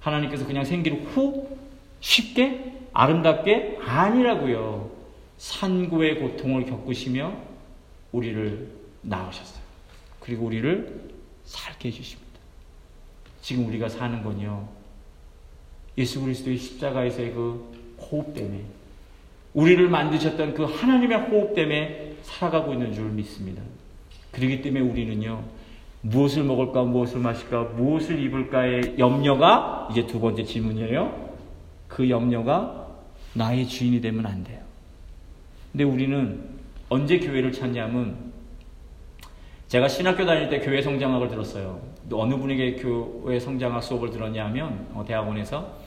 하나님께서 0.00 0.46
그냥 0.46 0.64
생기를 0.64 1.02
후 1.04 1.48
쉽게 2.00 2.72
아름답게 2.92 3.78
아니라고요. 3.84 4.90
산구의 5.38 6.20
고통을 6.20 6.64
겪으시며 6.66 7.32
우리를 8.12 8.70
낳으셨어요. 9.02 9.62
그리고 10.20 10.46
우리를 10.46 11.10
살게 11.44 11.88
해주십니다. 11.88 12.26
지금 13.42 13.66
우리가 13.66 13.88
사는 13.88 14.22
건요, 14.22 14.68
예수 15.98 16.20
그리스도의 16.20 16.58
십자가에서의 16.58 17.32
그 17.32 17.72
호흡 17.98 18.34
때문에 18.34 18.64
우리를 19.56 19.88
만드셨던 19.88 20.52
그 20.52 20.64
하나님의 20.64 21.18
호흡 21.18 21.54
때문에 21.54 22.16
살아가고 22.22 22.74
있는 22.74 22.92
줄 22.92 23.06
믿습니다. 23.06 23.62
그렇기 24.30 24.60
때문에 24.60 24.84
우리는요, 24.84 25.42
무엇을 26.02 26.44
먹을까, 26.44 26.82
무엇을 26.82 27.20
마실까, 27.20 27.62
무엇을 27.74 28.22
입을까의 28.22 28.96
염려가 28.98 29.88
이제 29.90 30.06
두 30.06 30.20
번째 30.20 30.44
질문이에요. 30.44 31.30
그 31.88 32.10
염려가 32.10 32.86
나의 33.32 33.66
주인이 33.66 34.02
되면 34.02 34.26
안 34.26 34.44
돼요. 34.44 34.60
근데 35.72 35.84
우리는 35.84 36.38
언제 36.90 37.18
교회를 37.18 37.50
찾냐면 37.50 38.32
제가 39.68 39.88
신학교 39.88 40.26
다닐 40.26 40.50
때 40.50 40.60
교회 40.60 40.82
성장학을 40.82 41.28
들었어요. 41.28 41.80
어느 42.12 42.34
분에게 42.36 42.76
교회 42.76 43.40
성장학 43.40 43.82
수업을 43.82 44.10
들었냐면 44.10 44.86
어, 44.92 45.02
대학원에서 45.06 45.85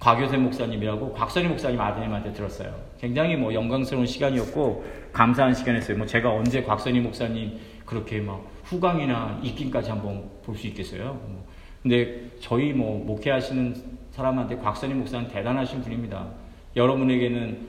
곽효세 0.00 0.38
목사님이라고 0.38 1.12
곽선희 1.12 1.48
목사님 1.48 1.80
아드님한테 1.80 2.32
들었어요. 2.32 2.74
굉장히 2.98 3.36
뭐 3.36 3.52
영광스러운 3.52 4.06
시간이었고 4.06 4.84
감사한 5.12 5.54
시간이었어요. 5.54 5.98
뭐 5.98 6.06
제가 6.06 6.30
언제 6.32 6.62
곽선희 6.62 7.00
목사님 7.00 7.58
그렇게 7.84 8.20
막 8.20 8.44
후광이나 8.64 9.40
입김까지 9.42 9.90
한번 9.90 10.28
볼 10.42 10.56
수 10.56 10.66
있겠어요. 10.68 11.20
뭐. 11.26 11.44
근데 11.82 12.30
저희 12.40 12.72
뭐 12.72 13.04
목회하시는 13.04 13.74
사람한테 14.10 14.56
곽선희 14.56 14.94
목사는 14.94 15.28
대단하신 15.28 15.82
분입니다. 15.82 16.28
여러분에게는 16.76 17.68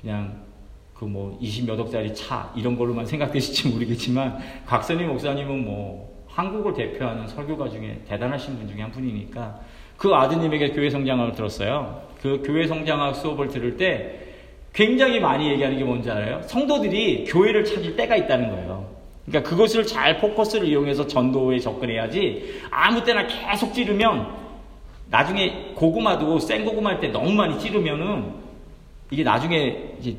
그냥 0.00 0.50
그 0.94 1.06
뭐 1.06 1.38
20몇 1.40 1.78
억짜리 1.78 2.14
차 2.14 2.52
이런 2.54 2.76
걸로만 2.76 3.06
생각되실지 3.06 3.68
모르겠지만 3.70 4.38
곽선희 4.66 5.04
목사님은 5.04 5.64
뭐 5.64 6.24
한국을 6.26 6.74
대표하는 6.74 7.26
설교가 7.26 7.68
중에 7.70 8.02
대단하신 8.06 8.58
분 8.58 8.68
중에 8.68 8.82
한 8.82 8.90
분이니까 8.90 9.60
그 10.00 10.14
아드님에게 10.14 10.70
교회 10.70 10.88
성장학을 10.88 11.34
들었어요. 11.34 12.00
그 12.22 12.42
교회 12.42 12.66
성장학 12.66 13.16
수업을 13.16 13.48
들을 13.48 13.76
때 13.76 14.18
굉장히 14.72 15.20
많이 15.20 15.46
얘기하는 15.50 15.76
게 15.76 15.84
뭔지 15.84 16.10
알아요? 16.10 16.40
성도들이 16.46 17.24
교회를 17.24 17.66
찾을 17.66 17.96
때가 17.96 18.16
있다는 18.16 18.48
거예요. 18.48 18.86
그러니까 19.26 19.50
그것을 19.50 19.86
잘 19.86 20.16
포커스를 20.18 20.66
이용해서 20.68 21.06
전도에 21.06 21.58
접근해야지 21.58 22.62
아무 22.70 23.04
때나 23.04 23.26
계속 23.26 23.74
찌르면 23.74 24.26
나중에 25.10 25.72
고구마도 25.74 26.38
생 26.38 26.64
고구마 26.64 26.90
할 26.92 27.00
때 27.00 27.08
너무 27.08 27.30
많이 27.32 27.58
찌르면은 27.60 28.32
이게 29.10 29.22
나중에 29.22 29.96
이제 30.00 30.16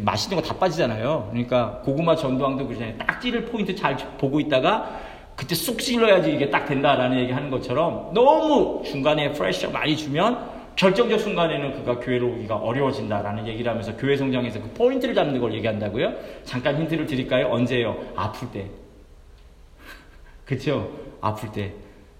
맛있는 0.00 0.42
거 0.42 0.48
다 0.48 0.58
빠지잖아요. 0.58 1.28
그러니까 1.30 1.80
고구마 1.84 2.16
전도왕도 2.16 2.66
그러잖아요. 2.66 2.98
딱 2.98 3.20
찌를 3.20 3.44
포인트 3.44 3.72
잘 3.76 3.96
보고 4.18 4.40
있다가 4.40 5.11
그때 5.36 5.54
쑥 5.54 5.78
찔러야지 5.78 6.32
이게 6.32 6.50
딱 6.50 6.66
된다라는 6.66 7.18
얘기 7.18 7.32
하는 7.32 7.50
것처럼 7.50 8.12
너무 8.14 8.82
중간에 8.84 9.32
프레셔 9.32 9.70
많이 9.70 9.96
주면 9.96 10.50
결정적 10.76 11.20
순간에는 11.20 11.72
그가 11.72 11.98
교회로 12.00 12.28
오기가 12.28 12.56
어려워진다라는 12.56 13.46
얘기를 13.46 13.70
하면서 13.70 13.96
교회 13.96 14.16
성장에서 14.16 14.60
그 14.62 14.70
포인트를 14.70 15.14
잡는 15.14 15.40
걸 15.40 15.52
얘기한다고요? 15.54 16.12
잠깐 16.44 16.78
힌트를 16.78 17.06
드릴까요? 17.06 17.48
언제요? 17.50 17.96
아플 18.16 18.50
때. 18.50 18.70
그쵸? 20.44 20.90
아플 21.20 21.52
때. 21.52 21.72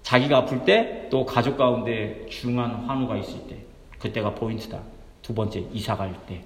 자기가 0.03 0.39
아플 0.39 0.65
때, 0.65 1.07
또 1.11 1.25
가족 1.25 1.57
가운데 1.57 2.27
중한 2.29 2.71
환우가 2.87 3.17
있을 3.19 3.41
때. 3.49 3.57
그때가 3.99 4.35
포인트다. 4.35 4.81
두 5.23 5.35
번째, 5.35 5.65
이사 5.73 5.97
갈 5.97 6.13
때. 6.27 6.43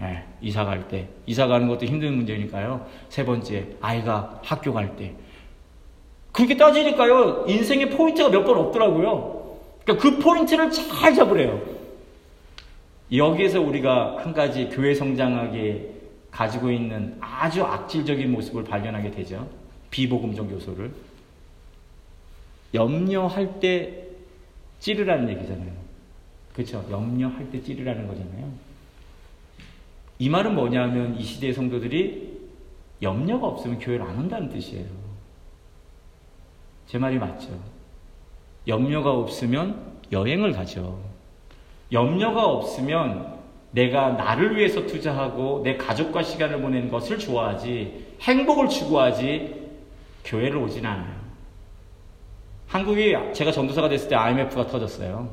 예, 0.00 0.22
이사 0.42 0.64
갈 0.64 0.86
때. 0.88 1.08
이사 1.24 1.46
가는 1.46 1.66
것도 1.68 1.86
힘든 1.86 2.14
문제니까요. 2.16 2.86
세 3.08 3.24
번째, 3.24 3.66
아이가 3.80 4.40
학교 4.44 4.72
갈 4.72 4.94
때. 4.96 5.14
그렇게 6.36 6.56
따지니까요, 6.56 7.46
인생의 7.48 7.90
포인트가 7.90 8.28
몇 8.28 8.44
번 8.44 8.58
없더라고요. 8.58 9.56
그러니까 9.82 10.02
그 10.02 10.18
포인트를 10.18 10.70
잘 10.70 11.14
잡으래요. 11.14 11.62
여기에서 13.12 13.60
우리가 13.60 14.18
한 14.18 14.32
가지 14.34 14.68
교회 14.68 14.94
성장하게 14.94 15.90
가지고 16.30 16.70
있는 16.70 17.16
아주 17.20 17.64
악질적인 17.64 18.30
모습을 18.32 18.64
발견하게 18.64 19.12
되죠. 19.12 19.48
비복음적 19.90 20.50
요소를. 20.50 20.92
염려할 22.74 23.60
때 23.60 24.04
찌르라는 24.80 25.30
얘기잖아요. 25.30 25.72
그렇죠? 26.52 26.84
염려할 26.90 27.50
때 27.50 27.62
찌르라는 27.62 28.06
거잖아요. 28.08 28.52
이 30.18 30.28
말은 30.28 30.54
뭐냐면 30.54 31.16
이 31.18 31.22
시대의 31.22 31.54
성도들이 31.54 32.36
염려가 33.00 33.46
없으면 33.46 33.78
교회를 33.78 34.04
안 34.04 34.18
온다는 34.18 34.50
뜻이에요. 34.50 35.05
제 36.86 36.98
말이 36.98 37.18
맞죠. 37.18 37.48
염려가 38.68 39.12
없으면 39.12 39.96
여행을 40.12 40.52
가죠. 40.52 41.00
염려가 41.92 42.44
없으면 42.46 43.36
내가 43.72 44.10
나를 44.10 44.56
위해서 44.56 44.86
투자하고 44.86 45.62
내 45.62 45.76
가족과 45.76 46.22
시간을 46.22 46.60
보내는 46.62 46.90
것을 46.90 47.18
좋아하지 47.18 48.16
행복을 48.20 48.68
추구하지 48.68 49.66
교회를 50.24 50.56
오진 50.58 50.86
않아요. 50.86 51.16
한국이 52.68 53.14
제가 53.32 53.52
전도사가 53.52 53.88
됐을 53.88 54.08
때 54.08 54.16
IMF가 54.16 54.66
터졌어요. 54.66 55.28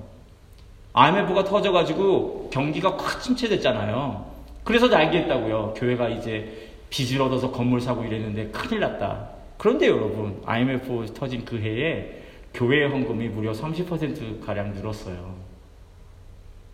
IMF가 0.94 1.44
터져가지고 1.44 2.50
경기가 2.52 2.96
확 2.98 3.22
침체됐잖아요. 3.22 4.32
그래서 4.64 4.94
알겠다고요. 4.94 5.74
교회가 5.76 6.10
이제 6.10 6.70
빚을 6.90 7.22
얻어서 7.22 7.52
건물 7.52 7.82
사고 7.82 8.04
이랬는데 8.04 8.50
큰일 8.50 8.82
났다. 8.82 9.33
그런데 9.64 9.88
여러분, 9.88 10.42
IMF 10.46 11.06
터진 11.14 11.46
그 11.46 11.58
해에 11.58 12.22
교회 12.54 12.84
헌금이 12.86 13.30
무려 13.30 13.54
30%가량 13.54 14.74
늘었어요. 14.74 15.36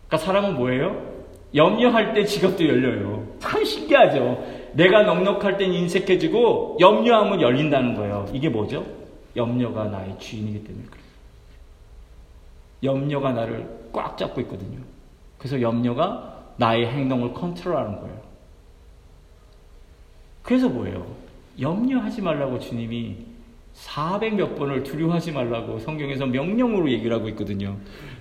그러니까 0.08 0.16
사람은 0.16 0.56
뭐예요? 0.56 1.00
염려할 1.54 2.14
때 2.14 2.24
지갑도 2.24 2.66
열려요. 2.66 3.28
참 3.38 3.64
신기하죠? 3.64 4.44
내가 4.72 5.04
넉넉할 5.04 5.56
땐 5.56 5.72
인색해지고 5.72 6.78
염려하면 6.80 7.40
열린다는 7.40 7.94
거예요. 7.94 8.28
이게 8.32 8.48
뭐죠? 8.48 8.84
염려가 9.36 9.84
나의 9.84 10.18
주인이기 10.18 10.64
때문에 10.64 10.86
그래요. 10.86 11.04
염려가 12.82 13.32
나를 13.32 13.68
꽉 13.92 14.18
잡고 14.18 14.40
있거든요. 14.40 14.80
그래서 15.38 15.60
염려가 15.60 16.42
나의 16.56 16.88
행동을 16.88 17.34
컨트롤하는 17.34 18.00
거예요. 18.00 18.20
그래서 20.42 20.68
뭐예요? 20.68 21.19
염려하지 21.60 22.22
말라고 22.22 22.58
주님이 22.58 23.16
400 23.72 24.34
몇 24.34 24.56
번을 24.56 24.82
두려워하지 24.82 25.32
말라고 25.32 25.78
성경에서 25.78 26.26
명령으로 26.26 26.90
얘기를 26.90 27.14
하고 27.14 27.28
있거든요. 27.30 27.76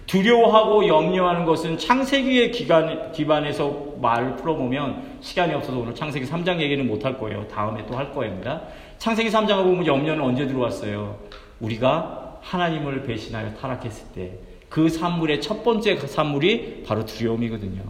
두려워하고 0.05 0.87
염려하는 0.87 1.45
것은 1.45 1.77
창세기의 1.77 2.51
기간, 2.51 3.11
기반에서 3.11 3.95
말을 4.01 4.35
풀어보면 4.37 5.17
시간이 5.21 5.53
없어서 5.53 5.79
오늘 5.79 5.95
창세기 5.95 6.25
3장 6.25 6.59
얘기는 6.59 6.85
못 6.87 7.03
할 7.05 7.17
거예요. 7.17 7.47
다음에 7.47 7.85
또 7.85 7.95
할 7.95 8.13
거입니다. 8.13 8.61
창세기 8.97 9.29
3장을 9.29 9.63
보면 9.63 9.85
염려는 9.85 10.23
언제 10.23 10.47
들어왔어요? 10.47 11.17
우리가 11.59 12.39
하나님을 12.41 13.03
배신하여 13.03 13.53
타락했을 13.55 14.13
때 14.13 14.49
그 14.69 14.87
산물의 14.87 15.41
첫 15.41 15.63
번째 15.63 15.97
산물이 15.97 16.83
바로 16.85 17.03
두려움이거든요. 17.03 17.81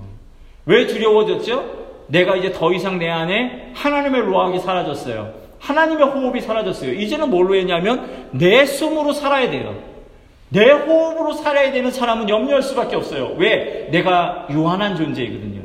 왜 0.66 0.88
두려워졌죠? 0.88 1.79
내가 2.10 2.36
이제 2.36 2.52
더 2.52 2.74
이상 2.74 2.98
내 2.98 3.10
안에 3.10 3.72
하나님의 3.74 4.22
로악이 4.22 4.60
사라졌어요. 4.60 5.34
하나님의 5.60 6.08
호흡이 6.08 6.42
사라졌어요. 6.42 6.94
이제는 6.94 7.30
뭘로 7.30 7.56
했냐면 7.56 8.30
내 8.32 8.66
숨으로 8.66 9.14
살아야 9.14 9.50
돼요. 9.50 9.76
내 10.50 10.72
호흡으로 10.72 11.34
살아야 11.34 11.72
되는 11.72 11.92
사람은 11.92 12.28
염려할 12.28 12.64
수밖에 12.64 12.96
없어요. 12.96 13.36
왜? 13.38 13.90
내가 13.92 14.48
유한한 14.50 14.96
존재이거든요. 14.96 15.62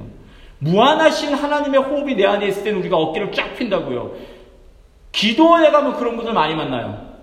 무한하신 0.59 1.35
하나님의 1.35 1.81
호흡이 1.81 2.15
내 2.15 2.27
안에 2.27 2.47
있을 2.49 2.65
때는 2.65 2.81
우리가 2.81 2.97
어깨를 2.97 3.33
쫙 3.33 3.57
핀다고요. 3.57 4.13
기도원에 5.13 5.71
가면 5.71 5.95
그런 5.95 6.17
분들 6.17 6.35
많이 6.35 6.55
만나요. 6.55 7.14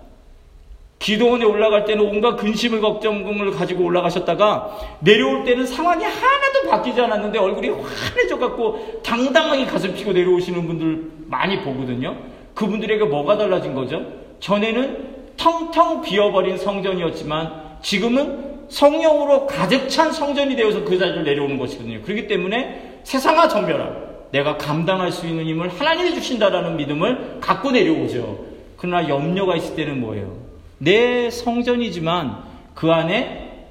기도원에 1.02 1.44
올라갈 1.44 1.84
때는 1.84 2.04
온갖 2.04 2.36
근심을 2.36 2.80
걱정을 2.80 3.50
가지고 3.50 3.84
올라가셨다가 3.84 4.78
내려올 5.00 5.44
때는 5.44 5.66
상황이 5.66 6.04
하나도 6.04 6.70
바뀌지 6.70 7.00
않았는데 7.00 7.38
얼굴이 7.40 7.70
환해져 7.70 8.38
갖고 8.38 9.00
당당하게 9.02 9.66
가슴 9.66 9.92
피고 9.94 10.12
내려오시는 10.12 10.64
분들 10.64 11.10
많이 11.26 11.60
보거든요. 11.60 12.16
그분들에게 12.54 13.04
뭐가 13.06 13.36
달라진 13.36 13.74
거죠? 13.74 14.00
전에는 14.38 15.12
텅텅 15.36 16.02
비어버린 16.02 16.56
성전이었지만 16.56 17.78
지금은 17.82 18.52
성령으로 18.68 19.48
가득 19.48 19.88
찬 19.88 20.12
성전이 20.12 20.54
되어서 20.54 20.84
그 20.84 20.96
자리를 20.96 21.24
내려오는 21.24 21.58
것이거든요. 21.58 22.00
그렇기 22.02 22.28
때문에 22.28 23.00
세상아 23.02 23.48
전별아 23.48 23.90
내가 24.30 24.56
감당할 24.56 25.10
수 25.10 25.26
있는 25.26 25.46
힘을 25.46 25.68
하나님이 25.68 26.14
주신다라는 26.14 26.76
믿음을 26.76 27.38
갖고 27.40 27.72
내려오죠. 27.72 28.52
그러나 28.76 29.08
염려가 29.08 29.56
있을 29.56 29.74
때는 29.74 30.00
뭐예요? 30.00 30.41
내 30.82 31.30
성전이지만 31.30 32.42
그 32.74 32.90
안에 32.90 33.66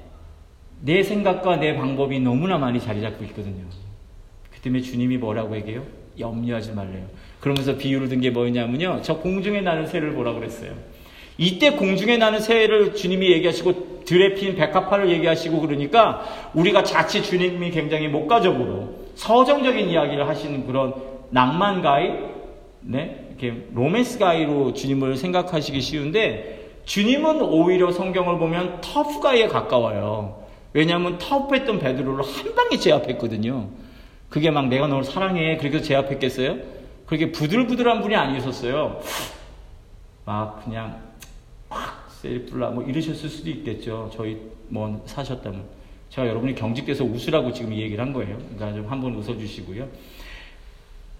내 0.80 1.02
생각과 1.02 1.56
내 1.56 1.76
방법이 1.76 2.20
너무나 2.20 2.56
많이 2.56 2.80
자리 2.80 3.02
잡고 3.02 3.22
있거든요. 3.24 3.64
그 4.50 4.60
때문에 4.60 4.82
주님이 4.82 5.18
뭐라고 5.18 5.54
얘기해요? 5.56 5.82
염려하지 6.18 6.72
말래요. 6.72 7.04
그러면서 7.40 7.76
비유를 7.76 8.08
든 8.08 8.20
게 8.20 8.30
뭐냐면요. 8.30 9.00
저 9.02 9.18
공중에 9.18 9.60
나는 9.60 9.86
새를 9.86 10.14
보라 10.14 10.32
그랬어요. 10.34 10.72
이때 11.36 11.70
공중에 11.72 12.16
나는 12.16 12.40
새를 12.40 12.94
주님이 12.94 13.30
얘기하시고 13.32 14.04
드레핀 14.04 14.56
백합화를 14.56 15.10
얘기하시고 15.10 15.60
그러니까 15.60 16.24
우리가 16.54 16.82
자칫 16.82 17.22
주님이 17.22 17.70
굉장히 17.70 18.08
목가적으로 18.08 19.02
서정적인 19.16 19.88
이야기를 19.88 20.26
하시는 20.26 20.66
그런 20.66 20.94
낭만가이, 21.30 22.10
네? 22.82 23.26
이렇게 23.28 23.66
로맨스 23.74 24.18
가이로 24.18 24.72
주님을 24.74 25.16
생각하시기 25.16 25.80
쉬운데 25.80 26.61
주님은 26.84 27.42
오히려 27.42 27.92
성경을 27.92 28.38
보면 28.38 28.80
터프가이에 28.80 29.48
가까워요. 29.48 30.42
왜냐하면 30.72 31.18
터프했던 31.18 31.78
베드로를 31.78 32.24
한 32.24 32.54
방에 32.54 32.76
제압했거든요. 32.76 33.68
그게 34.28 34.50
막 34.50 34.68
내가 34.68 34.86
너를 34.86 35.04
사랑해. 35.04 35.56
그렇게 35.58 35.80
제압했겠어요? 35.82 36.56
그렇게 37.06 37.30
부들부들한 37.30 38.00
분이 38.00 38.16
아니셨어요. 38.16 39.00
막 40.24 40.64
그냥 40.64 41.00
확 41.68 42.08
세리플라 42.10 42.70
뭐 42.70 42.84
이러셨을 42.84 43.28
수도 43.28 43.50
있겠죠. 43.50 44.10
저희 44.14 44.38
뭐 44.68 45.02
사셨다면. 45.06 45.82
제가 46.08 46.28
여러분이 46.28 46.54
경직돼서 46.54 47.04
웃으라고 47.04 47.52
지금 47.52 47.72
이 47.72 47.80
얘기를 47.80 48.04
한 48.04 48.12
거예요. 48.12 48.36
그러니까 48.36 48.74
좀 48.74 48.90
한번 48.90 49.14
웃어주시고요. 49.14 49.88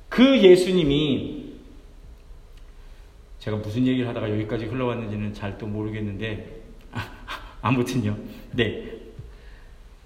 그 0.08 0.38
예수님이 0.42 1.51
제가 3.42 3.56
무슨 3.56 3.84
얘기를 3.88 4.08
하다가 4.08 4.30
여기까지 4.30 4.66
흘러왔는지는 4.66 5.34
잘 5.34 5.58
또 5.58 5.66
모르겠는데 5.66 6.60
아무튼요. 7.60 8.16
네. 8.52 8.92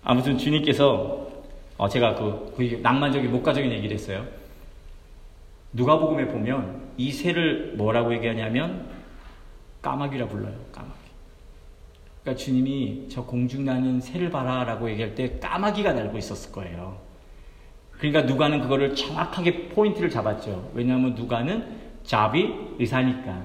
아무튼 0.03 0.39
주님께서 0.39 1.29
어 1.77 1.87
제가 1.87 2.15
그, 2.15 2.55
그 2.57 2.81
낭만적인 2.83 3.31
목가적인 3.31 3.71
얘기를 3.73 3.95
했어요. 3.95 4.27
누가복음에 5.75 6.29
보면 6.29 6.93
이 6.97 7.13
새를 7.13 7.75
뭐라고 7.77 8.15
얘기하냐면 8.15 8.89
까마귀라 9.83 10.29
불러요. 10.29 10.57
까마귀. 10.73 10.95
그러니까 12.23 12.43
주님이 12.43 13.09
저 13.11 13.23
공중 13.23 13.67
나는 13.67 14.01
새를 14.01 14.31
봐라라고 14.31 14.89
얘기할 14.91 15.15
때 15.15 15.39
까마귀가 15.39 15.93
날고 15.93 16.17
있었을 16.17 16.53
거예요. 16.53 16.99
그러니까 17.99 18.23
누가는 18.23 18.63
그거를 18.63 18.95
정확하게 18.95 19.69
포인트를 19.69 20.09
잡았죠. 20.09 20.71
왜냐하면 20.75 21.15
누가는 21.15 21.86
자비 22.07 22.55
의사니까 22.79 23.43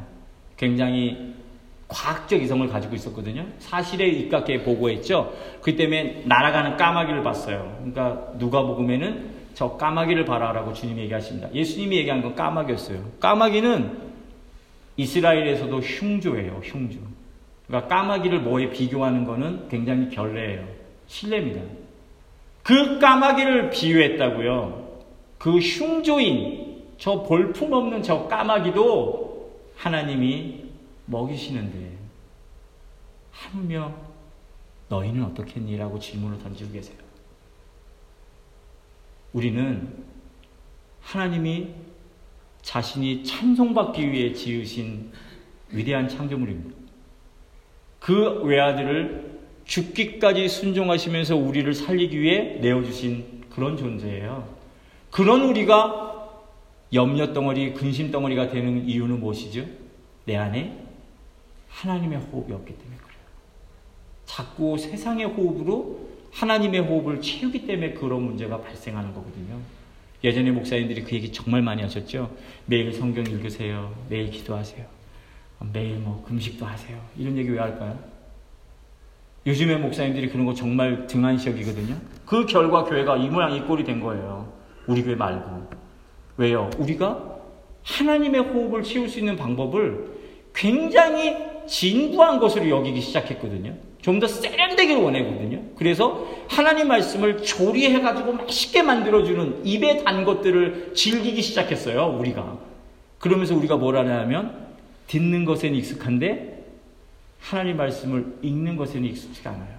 굉장히 0.56 1.34
과학적 1.88 2.42
이성을 2.42 2.66
가지고 2.70 2.96
있었거든요. 2.96 3.46
사실에 3.60 4.08
입각해 4.08 4.64
보고했죠. 4.64 5.34
그 5.62 5.76
때문에 5.76 6.24
날아가는 6.26 6.78
까마귀를 6.78 7.22
봤어요. 7.22 7.76
그러니까 7.80 8.32
누가 8.38 8.62
복음에는 8.62 9.42
저 9.56 9.76
까마귀를 9.76 10.24
봐라라고 10.24 10.72
주님이 10.72 11.02
얘기하십니다. 11.02 11.54
예수님이 11.54 11.98
얘기한 11.98 12.22
건 12.22 12.34
까마귀였어요. 12.36 13.04
까마귀는 13.20 14.12
이스라엘에서도 14.96 15.80
흉조예요, 15.80 16.62
흉조. 16.64 17.00
그러니까 17.68 17.94
까마귀를 17.94 18.40
뭐에 18.40 18.70
비교하는 18.70 19.26
거는 19.26 19.68
굉장히 19.70 20.10
결례예요. 20.10 20.66
신뢰입니다. 21.08 21.62
그 22.64 23.00
까마귀를 23.00 23.72
비유했다고요. 23.72 24.88
그 25.38 25.58
흉조인 25.58 26.71
저 27.02 27.24
볼품 27.24 27.74
없는 27.74 28.04
저 28.04 28.28
까마귀도 28.28 29.60
하나님이 29.76 30.66
먹이시는데 31.08 31.98
하물며 33.32 33.92
너희는 34.88 35.24
어떻겠니? 35.24 35.78
라고 35.78 35.98
질문을 35.98 36.38
던지고 36.38 36.74
계세요. 36.74 36.98
우리는 39.34 40.06
하나님이 41.02 41.70
자신이 42.62 43.24
찬송받기 43.24 44.12
위해 44.12 44.34
지으신 44.34 45.12
위대한 45.70 46.08
창조물입니다. 46.08 46.78
그 48.00 48.44
외아들을 48.44 49.40
죽기까지 49.66 50.48
순종하시면서 50.48 51.36
우리를 51.36 51.74
살리기 51.74 52.22
위해 52.22 52.60
내어주신 52.62 53.46
그런 53.50 53.76
존재예요. 53.76 54.48
그런 55.10 55.42
우리가 55.42 56.12
염려 56.94 57.34
덩어리, 57.34 57.74
근심 57.74 58.12
덩어리가 58.12 58.50
되는 58.50 58.88
이유는 58.88 59.20
무엇이죠? 59.20 59.66
내 60.26 60.36
안에 60.36 60.86
하나님의 61.70 62.20
호흡이 62.20 62.54
없기 62.54 62.78
때문에 62.78 62.98
그래요. 62.98 63.20
자꾸 64.26 64.78
세상의 64.78 65.26
호흡으로 65.26 66.10
하나님의 66.32 66.82
호흡을 66.82 67.22
채우기 67.22 67.66
때문에 67.66 67.94
그런 67.94 68.24
문제가 68.24 68.62
발생하는 68.62 69.14
거거든요. 69.14 69.60
예전에 70.24 70.52
목사님들이 70.52 71.04
그 71.04 71.16
얘기 71.16 71.32
정말 71.32 71.62
많이 71.62 71.82
하셨죠. 71.82 72.36
매일 72.66 72.94
성경 72.94 73.26
읽으세요. 73.26 73.96
매일 74.10 74.30
기도하세요. 74.30 74.86
매일 75.74 75.98
뭐 75.98 76.24
금식도 76.28 76.66
하세요. 76.66 77.00
이런 77.18 77.38
얘기 77.38 77.50
왜 77.50 77.60
할까요? 77.60 77.98
요즘에 79.46 79.78
목사님들이 79.78 80.30
그런 80.30 80.46
거 80.46 80.54
정말 80.54 81.08
등한시역이거든요. 81.08 81.96
그 82.26 82.46
결과 82.46 82.84
교회가 82.84 83.18
이 83.18 83.30
모양 83.30 83.54
이 83.56 83.62
꼴이 83.62 83.84
된 83.84 84.00
거예요. 84.00 84.54
우리 84.88 85.04
교회 85.04 85.16
말고. 85.16 85.70
왜요? 86.42 86.70
우리가 86.78 87.38
하나님의 87.84 88.42
호흡을 88.42 88.84
채울 88.84 89.08
수 89.10 89.20
있는 89.20 89.36
방법을 89.36 90.20
굉장히 90.54 91.36
진부한 91.68 92.40
것으로 92.40 92.68
여기기 92.70 93.00
시작했거든요. 93.02 93.76
좀 94.02 94.20
더 94.20 94.28
세련되기를 94.28 95.00
원하거든요. 95.02 95.62
그래서 95.76 96.28
하나님 96.50 96.88
말씀을 96.88 97.44
조리해가지고 97.44 98.34
맛있게 98.34 98.82
만들어주는 98.82 99.66
입에 99.66 100.04
단 100.04 100.26
것들을 100.26 100.94
즐기기 100.96 101.42
시작했어요, 101.44 102.18
우리가. 102.20 102.58
그러면서 103.20 103.56
우리가 103.56 103.78
뭘 103.78 103.96
하냐면, 103.98 104.70
듣는 105.06 105.46
것엔 105.46 105.76
익숙한데, 105.76 106.66
하나님 107.40 107.78
말씀을 107.78 108.38
읽는 108.42 108.76
것에는 108.76 109.08
익숙지가 109.08 109.52
않아요. 109.52 109.78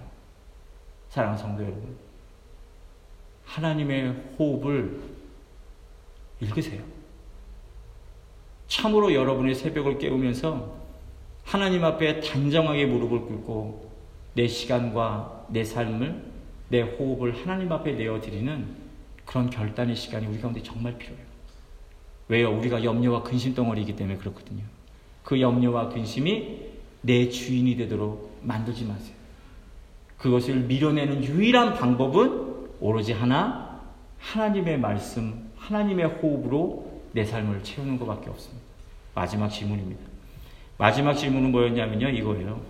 사랑하는 1.09 1.37
성도 1.37 1.63
여러분. 1.63 1.97
하나님의 3.43 4.15
호흡을 4.39 4.99
읽으세요. 6.43 6.81
참으로 8.67 9.13
여러분의 9.13 9.55
새벽을 9.55 9.97
깨우면서 9.97 10.83
하나님 11.43 11.83
앞에 11.83 12.21
단정하게 12.21 12.85
무릎을 12.85 13.21
꿇고 13.21 13.91
내 14.33 14.47
시간과 14.47 15.47
내 15.49 15.63
삶을 15.63 16.31
내 16.69 16.81
호흡을 16.81 17.35
하나님 17.35 17.71
앞에 17.71 17.93
내어드리는 17.93 18.83
그런 19.25 19.49
결단의 19.49 19.95
시간이 19.95 20.25
우리 20.25 20.39
가운데 20.39 20.61
정말 20.63 20.97
필요해요. 20.97 21.25
왜요? 22.29 22.57
우리가 22.57 22.83
염려와 22.83 23.23
근심 23.23 23.53
덩어리이기 23.53 23.95
때문에 23.95 24.17
그렇거든요. 24.17 24.63
그 25.23 25.39
염려와 25.39 25.89
근심이 25.89 26.61
내 27.01 27.29
주인이 27.29 27.75
되도록 27.75 28.39
만들지 28.41 28.85
마세요. 28.85 29.15
그것을 30.17 30.55
밀어내는 30.61 31.23
유일한 31.25 31.73
방법은 31.73 32.69
오로지 32.79 33.13
하나, 33.13 33.81
하나님의 34.19 34.79
말씀, 34.79 35.42
하나님의 35.63 36.05
호흡으로 36.05 37.01
내 37.13 37.23
삶을 37.23 37.63
채우는 37.63 37.97
것밖에 37.99 38.29
없습니다. 38.29 38.63
마지막 39.15 39.47
질문입니다. 39.47 40.01
마지막 40.77 41.13
질문은 41.13 41.51
뭐였냐면요, 41.51 42.09
이거예요. 42.09 42.61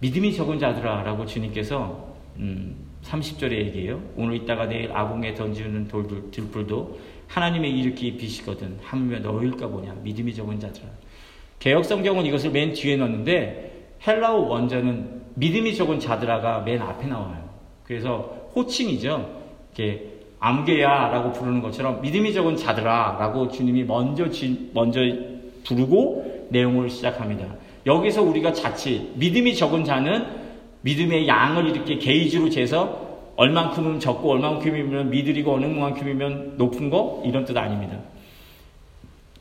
믿음이 0.00 0.34
적은 0.34 0.58
자들아 0.58 1.02
라고 1.02 1.24
주님께서 1.24 2.16
음, 2.36 2.76
30절에 3.02 3.52
얘기해요. 3.52 4.02
오늘 4.16 4.36
있다가 4.36 4.66
내일 4.66 4.92
아궁에 4.92 5.34
던지는 5.34 5.88
돌들, 5.88 6.30
들불도 6.30 6.98
하나님의 7.28 7.78
일으키 7.78 8.16
빛이거든. 8.16 8.78
하물며 8.82 9.20
너일까 9.20 9.68
보냐. 9.68 9.94
믿음이 10.02 10.34
적은 10.34 10.60
자들아. 10.60 10.86
개혁성경은 11.58 12.26
이것을 12.26 12.50
맨 12.50 12.72
뒤에 12.72 12.96
넣었는데 12.96 13.96
헬라어 14.06 14.36
원전은 14.36 15.22
믿음이 15.34 15.74
적은 15.74 15.98
자들아가 15.98 16.60
맨 16.60 16.80
앞에 16.80 17.06
나와요. 17.06 17.48
그래서 17.84 18.50
호칭이죠. 18.54 19.42
이렇게 19.74 20.17
암게야라고 20.40 21.32
부르는 21.32 21.62
것처럼 21.62 22.00
믿음이 22.00 22.32
적은 22.32 22.56
자들아라고 22.56 23.50
주님이 23.50 23.84
먼저 23.84 24.30
지, 24.30 24.70
먼저 24.72 25.00
부르고 25.64 26.46
내용을 26.50 26.90
시작합니다. 26.90 27.46
여기서 27.86 28.22
우리가 28.22 28.52
자칫 28.52 29.12
믿음이 29.16 29.54
적은 29.54 29.84
자는 29.84 30.26
믿음의 30.82 31.26
양을 31.26 31.68
이렇게 31.68 31.98
게이지로 31.98 32.50
재서 32.50 33.08
얼만큼은 33.36 34.00
적고 34.00 34.30
얼만큼이면 34.32 35.10
미들이고 35.10 35.54
어느 35.54 35.66
만큼이면 35.66 36.54
높은 36.56 36.90
거 36.90 37.22
이런 37.24 37.44
뜻 37.44 37.56
아닙니다. 37.56 37.98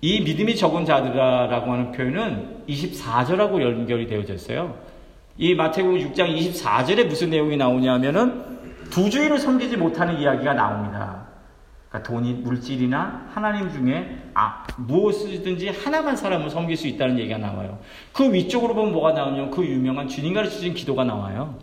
이 0.01 0.21
믿음이 0.21 0.55
적은 0.55 0.85
자들아라고 0.85 1.71
하는 1.71 1.91
표현은 1.91 2.63
24절하고 2.69 3.61
연결이 3.61 4.07
되어져 4.07 4.35
있어요. 4.35 4.75
이 5.39 5.55
마태복음 5.55 5.99
6장 5.99 6.35
24절에 6.37 7.05
무슨 7.05 7.29
내용이 7.31 7.57
나오냐면은 7.57 8.56
부주의를 8.89 9.39
섬기지 9.39 9.77
못하는 9.77 10.19
이야기가 10.19 10.53
나옵니다. 10.53 11.27
그러니까 11.89 12.11
돈이 12.11 12.33
물질이나 12.33 13.27
하나님 13.33 13.71
중에 13.71 14.17
아, 14.33 14.65
무엇이든지 14.77 15.69
하나만 15.69 16.15
사람을 16.15 16.49
섬길 16.49 16.75
수 16.75 16.87
있다는 16.87 17.17
얘기가 17.19 17.37
나와요. 17.37 17.79
그 18.11 18.31
위쪽으로 18.31 18.73
보면 18.75 18.91
뭐가 18.91 19.13
나오냐면 19.13 19.51
그 19.51 19.65
유명한 19.65 20.07
주님 20.07 20.33
가르치신 20.33 20.73
기도가 20.73 21.03
나와요. 21.03 21.55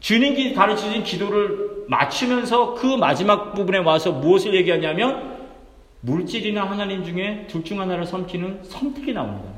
주님이 0.00 0.54
가르치신 0.54 1.02
기도를 1.04 1.84
맞추면서 1.88 2.74
그 2.74 2.86
마지막 2.96 3.54
부분에 3.54 3.78
와서 3.78 4.12
무엇을 4.12 4.54
얘기하냐면 4.54 5.36
물질이나 6.00 6.64
하나님 6.68 7.04
중에 7.04 7.46
둘 7.48 7.64
중 7.64 7.80
하나를 7.80 8.06
섬기는 8.06 8.60
선택이 8.64 9.12
나옵니다. 9.12 9.48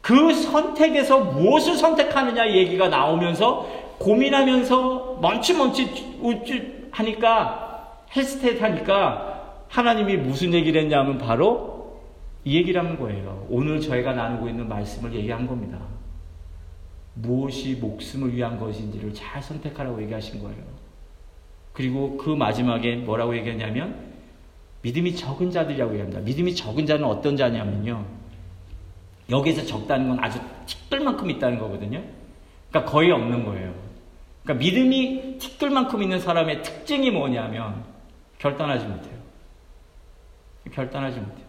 그 0.00 0.34
선택에서 0.34 1.20
무엇을 1.20 1.76
선택하느냐 1.76 2.50
얘기가 2.50 2.88
나오면서 2.88 3.66
고민하면서 3.98 4.99
멈칫멈칫 5.20 6.88
하니까 6.90 7.98
헤스테트 8.14 8.62
하니까 8.62 9.64
하나님이 9.68 10.16
무슨 10.16 10.52
얘기를 10.52 10.82
했냐면 10.82 11.18
바로 11.18 12.00
이 12.44 12.56
얘기를 12.56 12.82
하는 12.82 12.98
거예요. 12.98 13.46
오늘 13.48 13.80
저희가 13.80 14.12
나누고 14.12 14.48
있는 14.48 14.68
말씀을 14.68 15.14
얘기한 15.14 15.46
겁니다. 15.46 15.78
무엇이 17.14 17.74
목숨을 17.76 18.34
위한 18.34 18.58
것인지를 18.58 19.12
잘 19.14 19.42
선택하라고 19.42 20.02
얘기하신 20.02 20.42
거예요. 20.42 20.62
그리고 21.72 22.16
그 22.16 22.30
마지막에 22.30 22.96
뭐라고 22.96 23.36
얘기하냐면 23.36 24.10
믿음이 24.82 25.14
적은 25.14 25.50
자들이라고 25.50 25.92
얘기합니다. 25.92 26.20
믿음이 26.20 26.54
적은 26.54 26.86
자는 26.86 27.04
어떤 27.04 27.36
자냐면요. 27.36 28.04
여기서 29.28 29.64
적다는 29.66 30.08
건 30.08 30.24
아주 30.24 30.40
티끌만큼 30.66 31.30
있다는 31.30 31.58
거거든요. 31.58 32.02
그러니까 32.70 32.90
거의 32.90 33.12
없는 33.12 33.44
거예요. 33.44 33.89
그러니까 34.42 34.64
믿음이 34.64 35.38
티끌만큼 35.38 36.02
있는 36.02 36.20
사람의 36.20 36.62
특징이 36.62 37.10
뭐냐면 37.10 37.84
결단하지 38.38 38.86
못해요. 38.86 39.20
결단하지 40.72 41.20
못해요. 41.20 41.46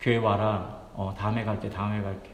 교회 0.00 0.16
와라. 0.16 0.80
어, 0.94 1.14
다음에 1.16 1.44
갈 1.44 1.60
때 1.60 1.70
다음에 1.70 2.02
갈게. 2.02 2.30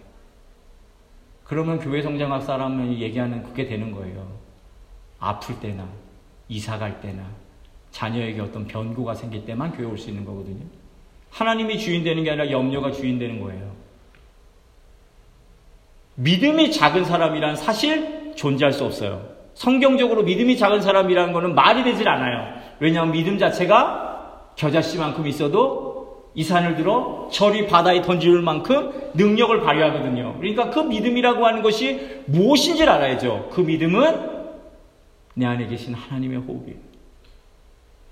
그러면 1.45 1.78
교회 1.78 2.03
성장학 2.03 2.43
사람이 2.43 3.01
얘기하는 3.01 3.43
그게 3.43 3.66
되는 3.66 3.93
거예요. 3.93 4.26
아플 5.18 5.59
때나 5.61 5.89
이사 6.49 6.78
갈 6.78 7.01
때나 7.01 7.24
자녀에게 7.91 8.41
어떤 8.41 8.66
변고가 8.66 9.14
생길 9.14 9.45
때만 9.45 9.72
교회 9.72 9.86
올 9.86 9.97
수 9.99 10.09
있는 10.11 10.24
거거든요. 10.24 10.64
하나님이 11.30 11.78
주인 11.78 12.05
되는 12.05 12.22
게 12.24 12.30
아니라 12.30 12.51
염려가 12.51 12.91
주인 12.93 13.18
되는 13.18 13.41
거예요. 13.41 13.74
믿음이 16.16 16.72
작은 16.72 17.05
사람이란 17.05 17.57
사실 17.57 18.18
존재할 18.39 18.72
수 18.72 18.84
없어요. 18.84 19.20
성경적으로 19.55 20.22
믿음이 20.22 20.57
작은 20.57 20.80
사람이라는 20.80 21.32
것은 21.32 21.55
말이 21.57 21.82
되질 21.82 22.09
않아요. 22.09 22.55
왜냐하면 22.78 23.12
믿음 23.12 23.36
자체가 23.36 24.53
겨자씨만큼 24.55 25.26
있어도 25.26 26.30
이 26.34 26.45
산을 26.45 26.76
들어 26.76 27.28
절이 27.32 27.66
바다에 27.66 28.01
던질 28.01 28.41
만큼 28.43 28.93
능력을 29.14 29.61
발휘하거든요. 29.61 30.36
그러니까 30.39 30.70
그 30.70 30.78
믿음이라고 30.78 31.45
하는 31.45 31.62
것이 31.62 32.22
무엇인지를 32.26 32.89
알아야죠. 32.89 33.49
그 33.53 33.61
믿음은 33.61 34.39
내 35.34 35.47
안에 35.47 35.66
계신 35.66 35.95
하나님의 35.95 36.39
호흡이에요. 36.39 36.78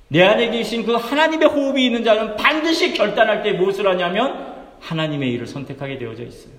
내 0.09 0.25
안에 0.25 0.51
계신 0.51 0.85
그 0.85 0.95
하나님의 0.95 1.49
호흡이 1.49 1.87
있는 1.87 2.03
자는 2.03 2.35
반드시 2.35 2.95
결단할 2.95 3.45
때 3.45 3.53
무엇을 3.53 3.87
하냐면 3.87 4.57
하나님의 4.81 5.31
일을 5.33 5.47
선택하게 5.47 5.99
되어져 5.99 6.25
있어요. 6.25 6.56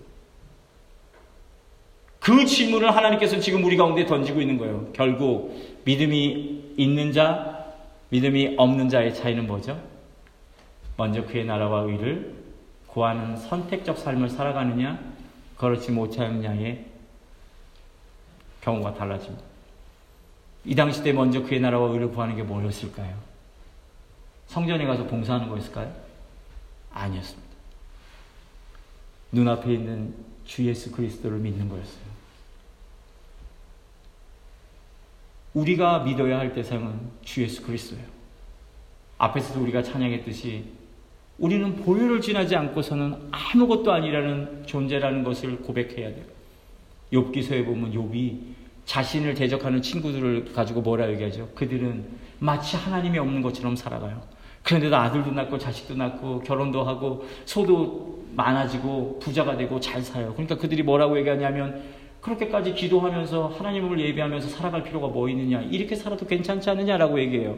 그 2.28 2.46
질문을 2.46 2.94
하나님께서 2.94 3.40
지금 3.40 3.64
우리 3.64 3.78
가운데 3.78 4.06
던지고 4.06 4.42
있는 4.42 4.58
거예요. 4.58 4.92
결국 4.92 5.82
믿음이 5.86 6.74
있는 6.76 7.14
자, 7.14 7.74
믿음이 8.10 8.56
없는 8.58 8.90
자의 8.90 9.16
차이는 9.16 9.48
뭐죠? 9.48 9.82
먼저 10.98 11.26
그의 11.26 11.46
나라와 11.46 11.84
의를 11.84 12.36
구하는 12.88 13.38
선택적 13.38 13.98
삶을 13.98 14.28
살아가느냐, 14.28 15.00
그렇지 15.56 15.92
못하느냐의 15.92 16.88
경우가 18.60 18.96
달라집니다. 18.96 19.46
이 20.66 20.76
당시 20.76 21.02
때 21.04 21.14
먼저 21.14 21.42
그의 21.44 21.62
나라와 21.62 21.88
의를 21.92 22.10
구하는 22.10 22.36
게 22.36 22.44
뭐였을까요? 22.44 23.16
성전에 24.48 24.86
가서 24.86 25.06
봉사하는 25.06 25.48
거였을까요? 25.48 25.96
아니었습니다. 26.92 27.48
눈앞에 29.32 29.72
있는 29.72 30.14
주 30.44 30.66
예수 30.66 30.92
그리스도를 30.92 31.38
믿는 31.38 31.70
거였어요. 31.70 32.07
우리가 35.58 36.00
믿어야 36.00 36.38
할 36.38 36.54
대상은 36.54 37.00
주 37.24 37.42
예수 37.42 37.64
그리스도예요. 37.64 38.06
앞에서도 39.18 39.60
우리가 39.62 39.82
찬양했듯이 39.82 40.66
우리는 41.40 41.76
보혈을 41.78 42.22
지나지 42.22 42.56
않고서는 42.56 43.16
아무것도 43.32 43.92
아니라는 43.92 44.64
존재라는 44.68 45.24
것을 45.24 45.58
고백해야 45.58 46.14
돼요. 46.14 46.26
욥기서에 47.12 47.66
보면 47.66 47.92
욥이 47.92 48.38
자신을 48.86 49.34
대적하는 49.34 49.82
친구들을 49.82 50.54
가지고 50.54 50.82
뭐라 50.82 51.10
얘기하죠? 51.12 51.50
그들은 51.56 52.06
마치 52.40 52.78
하나님이 52.78 53.18
없는 53.18 53.42
것처럼 53.42 53.76
살아가요. 53.76 54.22
그런데도 54.64 54.96
아들도 54.96 55.32
낳고 55.32 55.58
자식도 55.58 55.96
낳고 55.96 56.42
결혼도 56.42 56.84
하고 56.84 57.26
소도 57.46 58.26
많아지고 58.36 59.20
부자가 59.20 59.58
되고 59.58 59.80
잘 59.80 60.02
살아요. 60.02 60.34
그러니까 60.34 60.56
그들이 60.56 60.84
뭐라고 60.84 61.18
얘기하냐면 61.18 61.82
그렇게까지 62.22 62.74
기도하면서 62.74 63.54
하나님을 63.58 64.00
예배하면서 64.00 64.50
살아갈 64.50 64.84
필요가 64.84 65.08
뭐 65.08 65.30
있느냐 65.30 65.62
이렇게 65.62 65.96
살아도 65.96 66.26
괜찮지 66.26 66.70
않느냐라고 66.70 67.20
얘기해요. 67.20 67.58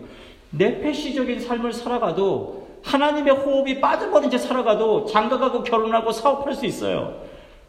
내 0.51 0.79
패시적인 0.81 1.39
삶을 1.39 1.73
살아가도 1.73 2.67
하나님의 2.83 3.33
호흡이 3.33 3.81
빠져버린 3.81 4.29
채 4.29 4.37
살아가도 4.37 5.05
장가가고 5.05 5.63
결혼하고 5.63 6.11
사업할 6.11 6.53
수 6.53 6.65
있어요. 6.65 7.21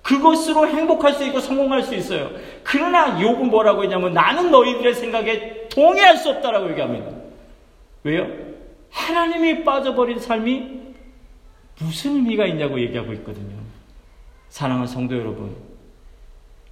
그것으로 0.03 0.67
행복할 0.67 1.13
수 1.13 1.25
있고 1.27 1.41
성공할 1.41 1.83
수 1.83 1.95
있어요. 1.95 2.31
그러나 2.63 3.21
욕은 3.21 3.51
뭐라고 3.51 3.83
했냐면 3.83 4.15
나는 4.15 4.51
너희들의 4.51 4.95
생각에 4.95 5.69
동의할 5.69 6.17
수 6.17 6.31
없다라고 6.31 6.71
얘기합니다. 6.71 7.11
왜요? 8.03 8.27
하나님이 8.91 9.63
빠져버린 9.63 10.19
삶이 10.19 10.81
무슨 11.81 12.17
의미가 12.17 12.47
있냐고 12.47 12.81
얘기하고 12.81 13.13
있거든요. 13.15 13.57
사랑하는 14.49 14.87
성도 14.87 15.17
여러분. 15.19 15.70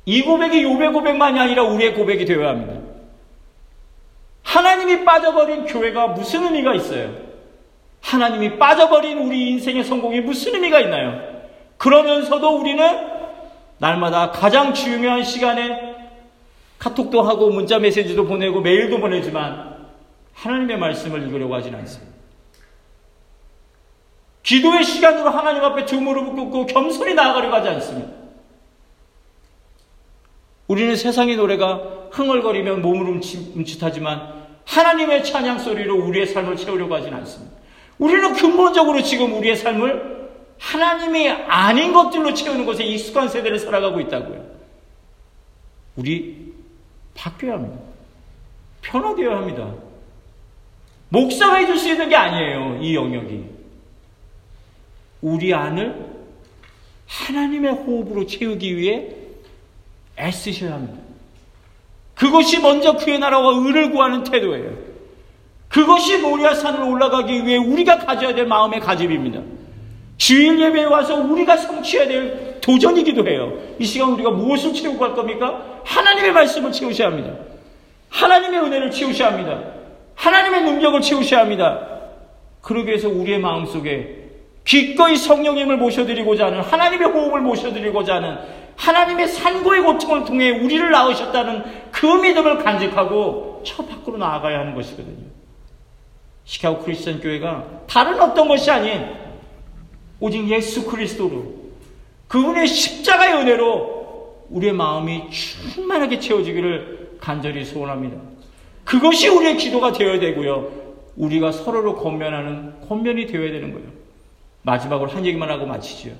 이 0.08 0.22
고백이 0.22 0.62
요배 0.62 0.88
고백만이 0.88 1.38
아니라 1.38 1.64
우리의 1.64 1.92
고백이 1.92 2.24
되어야 2.24 2.48
합니다. 2.48 2.80
하나님이 4.42 5.04
빠져버린 5.04 5.66
교회가 5.66 6.06
무슨 6.06 6.44
의미가 6.44 6.74
있어요? 6.76 7.14
하나님이 8.00 8.56
빠져버린 8.56 9.18
우리 9.18 9.50
인생의 9.50 9.84
성공이 9.84 10.22
무슨 10.22 10.54
의미가 10.54 10.80
있나요? 10.80 11.20
그러면서도 11.76 12.58
우리는 12.58 13.06
날마다 13.76 14.30
가장 14.30 14.72
중요한 14.72 15.22
시간에 15.24 15.96
카톡도 16.78 17.20
하고 17.20 17.50
문자 17.50 17.78
메시지도 17.78 18.24
보내고 18.24 18.62
메일도 18.62 19.00
보내지만 19.00 19.76
하나님의 20.32 20.78
말씀을 20.78 21.22
읽으려고 21.24 21.54
하진 21.54 21.74
않습니다. 21.74 22.14
기도의 24.42 24.84
시간으로 24.84 25.28
하나님 25.28 25.62
앞에 25.64 25.84
두 25.84 26.00
무릎을 26.00 26.32
꿇고 26.32 26.64
겸손히 26.64 27.12
나아가려고 27.12 27.56
하지 27.56 27.68
않습니다. 27.68 28.27
우리는 30.68 30.94
세상의 30.96 31.36
노래가 31.36 32.08
흥얼거리면 32.12 32.82
몸을 32.82 33.08
움칫, 33.08 33.82
하지만 33.82 34.46
하나님의 34.64 35.24
찬양 35.24 35.58
소리로 35.58 35.96
우리의 36.06 36.26
삶을 36.26 36.56
채우려고 36.56 36.94
하진 36.94 37.12
않습니다. 37.14 37.56
우리는 37.98 38.34
근본적으로 38.34 39.02
지금 39.02 39.32
우리의 39.38 39.56
삶을 39.56 40.18
하나님이 40.58 41.28
아닌 41.30 41.92
것들로 41.92 42.34
채우는 42.34 42.66
것에 42.66 42.84
익숙한 42.84 43.28
세대를 43.28 43.58
살아가고 43.58 44.00
있다고요. 44.00 44.46
우리 45.96 46.52
바뀌어야 47.14 47.54
합니다. 47.54 47.80
변화되어야 48.82 49.38
합니다. 49.38 49.74
목사가 51.08 51.56
해줄 51.56 51.78
수 51.78 51.88
있는 51.88 52.08
게 52.08 52.16
아니에요. 52.16 52.78
이 52.82 52.94
영역이. 52.94 53.44
우리 55.22 55.54
안을 55.54 56.06
하나님의 57.06 57.72
호흡으로 57.72 58.26
채우기 58.26 58.76
위해 58.76 59.17
애쓰셔야 60.18 60.72
합니다. 60.72 60.98
그것이 62.14 62.60
먼저 62.60 62.96
그의 62.96 63.18
나라와 63.18 63.54
의를 63.54 63.90
구하는 63.92 64.24
태도예요. 64.24 64.72
그것이 65.68 66.18
모리아산으로 66.18 66.90
올라가기 66.90 67.46
위해 67.46 67.58
우리가 67.58 67.98
가져야 67.98 68.34
될 68.34 68.46
마음의 68.46 68.80
가집입니다. 68.80 69.40
주일 70.16 70.60
예배에 70.60 70.84
와서 70.84 71.14
우리가 71.14 71.56
성취해야 71.56 72.08
될 72.08 72.60
도전이기도 72.60 73.26
해요. 73.28 73.52
이 73.78 73.84
시간 73.84 74.10
우리가 74.10 74.30
무엇을 74.30 74.74
채우고 74.74 74.98
갈 74.98 75.14
겁니까? 75.14 75.80
하나님의 75.84 76.32
말씀을 76.32 76.72
채우셔야 76.72 77.08
합니다. 77.08 77.34
하나님의 78.10 78.60
은혜를 78.60 78.90
채우셔야 78.90 79.32
합니다. 79.32 79.62
하나님의 80.16 80.62
능력을 80.64 81.00
채우셔야 81.00 81.42
합니다. 81.42 81.86
그러기 82.62 82.88
위해서 82.88 83.08
우리의 83.08 83.38
마음속에 83.38 84.17
기꺼이 84.68 85.16
성령님을 85.16 85.78
모셔드리고자 85.78 86.46
하는 86.46 86.60
하나님의 86.60 87.08
호흡을 87.08 87.40
모셔드리고자 87.40 88.16
하는 88.16 88.36
하나님의 88.76 89.26
산고의 89.26 89.80
고통을 89.80 90.26
통해 90.26 90.50
우리를 90.50 90.90
낳으셨다는 90.90 91.90
그 91.90 92.04
믿음을 92.04 92.58
간직하고 92.58 93.62
저 93.64 93.86
밖으로 93.86 94.18
나아가야 94.18 94.60
하는 94.60 94.74
것이거든요. 94.74 95.24
시카고 96.44 96.80
크리스천 96.80 97.20
교회가 97.20 97.84
다른 97.88 98.20
어떤 98.20 98.46
것이 98.46 98.70
아닌 98.70 99.06
오직 100.20 100.46
예수 100.50 100.84
그리스도로 100.84 101.46
그분의 102.28 102.66
십자가의 102.66 103.36
은혜로 103.36 104.48
우리의 104.50 104.74
마음이 104.74 105.30
충만하게 105.30 106.20
채워지기를 106.20 107.16
간절히 107.22 107.64
소원합니다. 107.64 108.18
그것이 108.84 109.28
우리의 109.28 109.56
기도가 109.56 109.92
되어야 109.92 110.20
되고요. 110.20 110.70
우리가 111.16 111.52
서로를 111.52 111.94
권면하는 111.94 112.86
권면이 112.86 113.28
되어야 113.28 113.50
되는 113.50 113.72
거예요. 113.72 113.97
마지막으로 114.68 115.10
한 115.10 115.24
얘기만 115.24 115.50
하고 115.50 115.64
마치죠. 115.66 116.10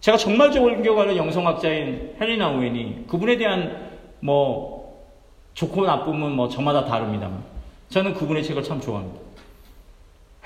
제가 0.00 0.18
정말 0.18 0.52
존경하는 0.52 1.16
영성학자인 1.16 2.14
헬리나 2.20 2.50
우엔이 2.50 3.06
그분에 3.08 3.38
대한 3.38 3.90
뭐 4.20 5.06
좋고 5.54 5.86
나쁨은 5.86 6.32
뭐 6.32 6.48
저마다 6.48 6.84
다릅니다만 6.84 7.42
저는 7.88 8.14
그분의 8.14 8.44
책을 8.44 8.62
참 8.62 8.80
좋아합니다. 8.80 9.20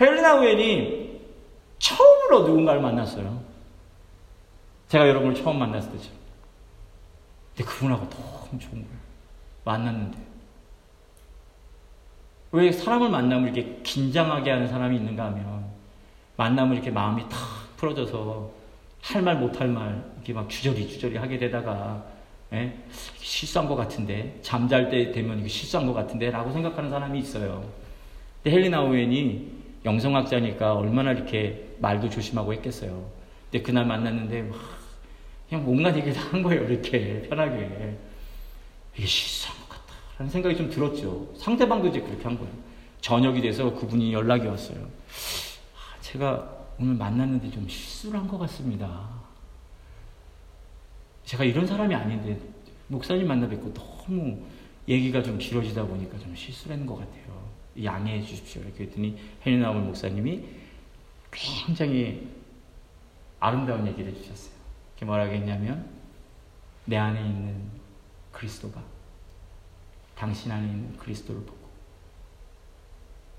헬리나 0.00 0.36
우엔이 0.36 1.20
처음으로 1.78 2.46
누군가를 2.46 2.80
만났어요. 2.80 3.40
제가 4.88 5.08
여러분을 5.08 5.34
처음 5.34 5.58
만났을 5.58 5.90
때죠. 5.92 6.10
근데 7.56 7.68
그분하고 7.68 8.08
너무 8.08 8.58
좋은 8.58 8.72
거예요. 8.72 9.00
만났는데. 9.64 10.18
왜 12.52 12.72
사람을 12.72 13.08
만나면 13.08 13.54
이렇게 13.54 13.80
긴장하게 13.82 14.50
하는 14.50 14.68
사람이 14.68 14.96
있는가 14.96 15.24
하면 15.26 15.59
만나면 16.40 16.72
이렇게 16.74 16.90
마음이 16.90 17.28
탁 17.28 17.38
풀어져서 17.76 18.50
할 19.02 19.20
말 19.22 19.36
못할 19.36 19.68
말 19.68 20.02
이렇게 20.16 20.32
막 20.32 20.48
주저리 20.48 20.88
주저리 20.88 21.16
하게 21.18 21.36
되다가 21.36 22.02
예? 22.54 22.74
실수한 23.18 23.68
것 23.68 23.76
같은데 23.76 24.38
잠잘 24.42 24.88
때 24.90 25.12
되면 25.12 25.38
이게 25.38 25.48
실수한 25.48 25.86
것 25.86 25.92
같은데 25.92 26.30
라고 26.30 26.50
생각하는 26.50 26.88
사람이 26.88 27.18
있어요. 27.18 27.62
근데 28.42 28.56
헬리나 28.56 28.80
오웬이 28.82 29.50
영성학자니까 29.84 30.74
얼마나 30.74 31.12
이렇게 31.12 31.74
말도 31.78 32.08
조심하고 32.08 32.54
했겠어요. 32.54 33.04
근데 33.50 33.62
그날 33.62 33.84
만났는데 33.86 34.42
막 34.42 34.58
그냥 35.48 35.68
온갖 35.68 35.94
얘기를 35.96 36.14
다 36.14 36.22
한 36.30 36.42
거예요. 36.42 36.64
이렇게 36.64 37.22
편하게. 37.28 37.96
이게 38.96 39.06
실수한 39.06 39.58
것 39.60 39.68
같다. 39.68 39.94
라는 40.18 40.30
생각이 40.30 40.56
좀 40.56 40.70
들었죠. 40.70 41.32
상대방도 41.36 41.88
이제 41.88 42.00
그렇게 42.00 42.22
한 42.24 42.38
거예요. 42.38 42.52
저녁이 43.02 43.40
돼서 43.42 43.74
그분이 43.74 44.12
연락이 44.14 44.46
왔어요. 44.46 44.78
아, 46.10 46.12
제가 46.12 46.66
오늘 46.78 46.94
만났는데 46.94 47.50
좀 47.50 47.68
실수를 47.68 48.18
한 48.18 48.26
것 48.26 48.38
같습니다. 48.38 49.08
제가 51.24 51.44
이런 51.44 51.66
사람이 51.66 51.94
아닌데 51.94 52.40
목사님 52.88 53.28
만나 53.28 53.48
뵙고 53.48 53.72
너무 53.72 54.42
얘기가 54.88 55.22
좀 55.22 55.38
길어지다 55.38 55.86
보니까 55.86 56.18
좀 56.18 56.34
실수를 56.34 56.74
했는 56.74 56.86
것 56.86 56.96
같아요. 56.96 57.48
양해해 57.84 58.20
주십시오. 58.22 58.62
이렇게 58.62 58.84
했더니 58.84 59.16
헬리나울 59.46 59.82
목사님이 59.82 60.44
굉장히 61.30 62.28
아름다운 63.38 63.86
얘기를 63.86 64.10
해주셨어요. 64.12 64.52
이렇게 64.92 65.06
뭐라고 65.06 65.32
했냐면 65.32 65.88
내 66.86 66.96
안에 66.96 67.20
있는 67.20 67.70
그리스도가 68.32 68.82
당신 70.16 70.50
안에 70.50 70.66
있는 70.66 70.96
그리스도를 70.96 71.42
보고 71.42 71.70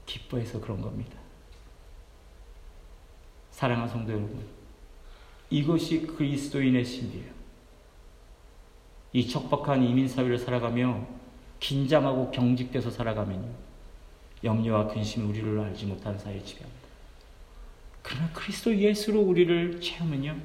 기뻐해서 0.05 0.61
그런 0.61 0.81
겁니다. 0.81 1.20
사랑하는 3.61 3.87
성도 3.87 4.11
여러분, 4.11 4.43
이것이 5.51 6.07
그리스도인의 6.07 6.83
신비예요. 6.83 7.31
이 9.13 9.27
척박한 9.27 9.83
이민 9.83 10.07
사회를 10.07 10.39
살아가며 10.39 11.05
긴장하고 11.59 12.31
경직돼서 12.31 12.89
살아가면요. 12.89 13.53
염려와 14.43 14.87
근심이 14.87 15.29
우리를 15.29 15.59
알지 15.59 15.85
못하는 15.85 16.17
사이에 16.17 16.43
지배합니다. 16.43 16.87
그러나 18.01 18.29
그리스도 18.33 18.75
예수로 18.75 19.21
우리를 19.21 19.79
채우면요. 19.79 20.41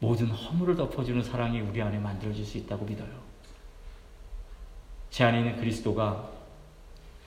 모든 0.00 0.26
허물을 0.26 0.76
덮어주는 0.76 1.22
사랑이 1.22 1.62
우리 1.62 1.80
안에 1.80 1.98
만들어질 2.00 2.44
수 2.44 2.58
있다고 2.58 2.84
믿어요. 2.84 3.18
제 5.08 5.24
안에 5.24 5.38
있는 5.38 5.56
그리스도가 5.56 6.32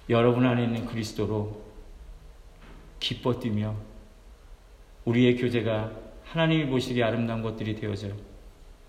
여러분 0.10 0.46
안에 0.46 0.66
있는 0.66 0.86
그리스도로 0.86 1.64
기뻐 3.00 3.40
뛰며 3.40 3.76
우리의 5.06 5.36
교제가 5.38 5.92
하나님이 6.26 6.68
보시기에 6.68 7.04
아름다운 7.04 7.42
것들이 7.42 7.76
되어져 7.76 8.08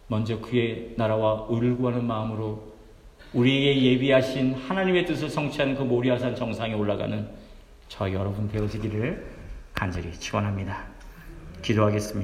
먼저 0.06 0.40
그의 0.40 0.94
나라와 0.96 1.46
의를 1.48 1.76
구하는 1.76 2.04
마음으로 2.06 2.74
우리에게 3.32 3.82
예비하신 3.82 4.54
하나님의 4.54 5.06
뜻을 5.06 5.28
성취하는 5.28 5.74
그 5.74 5.82
모리아산 5.82 6.36
정상에 6.36 6.74
올라가는 6.74 7.28
저 7.88 8.10
여러분 8.12 8.48
되어지기를 8.48 9.24
간절히 9.74 10.12
축원합니다. 10.12 10.84
기도하겠습니다. 11.62 12.22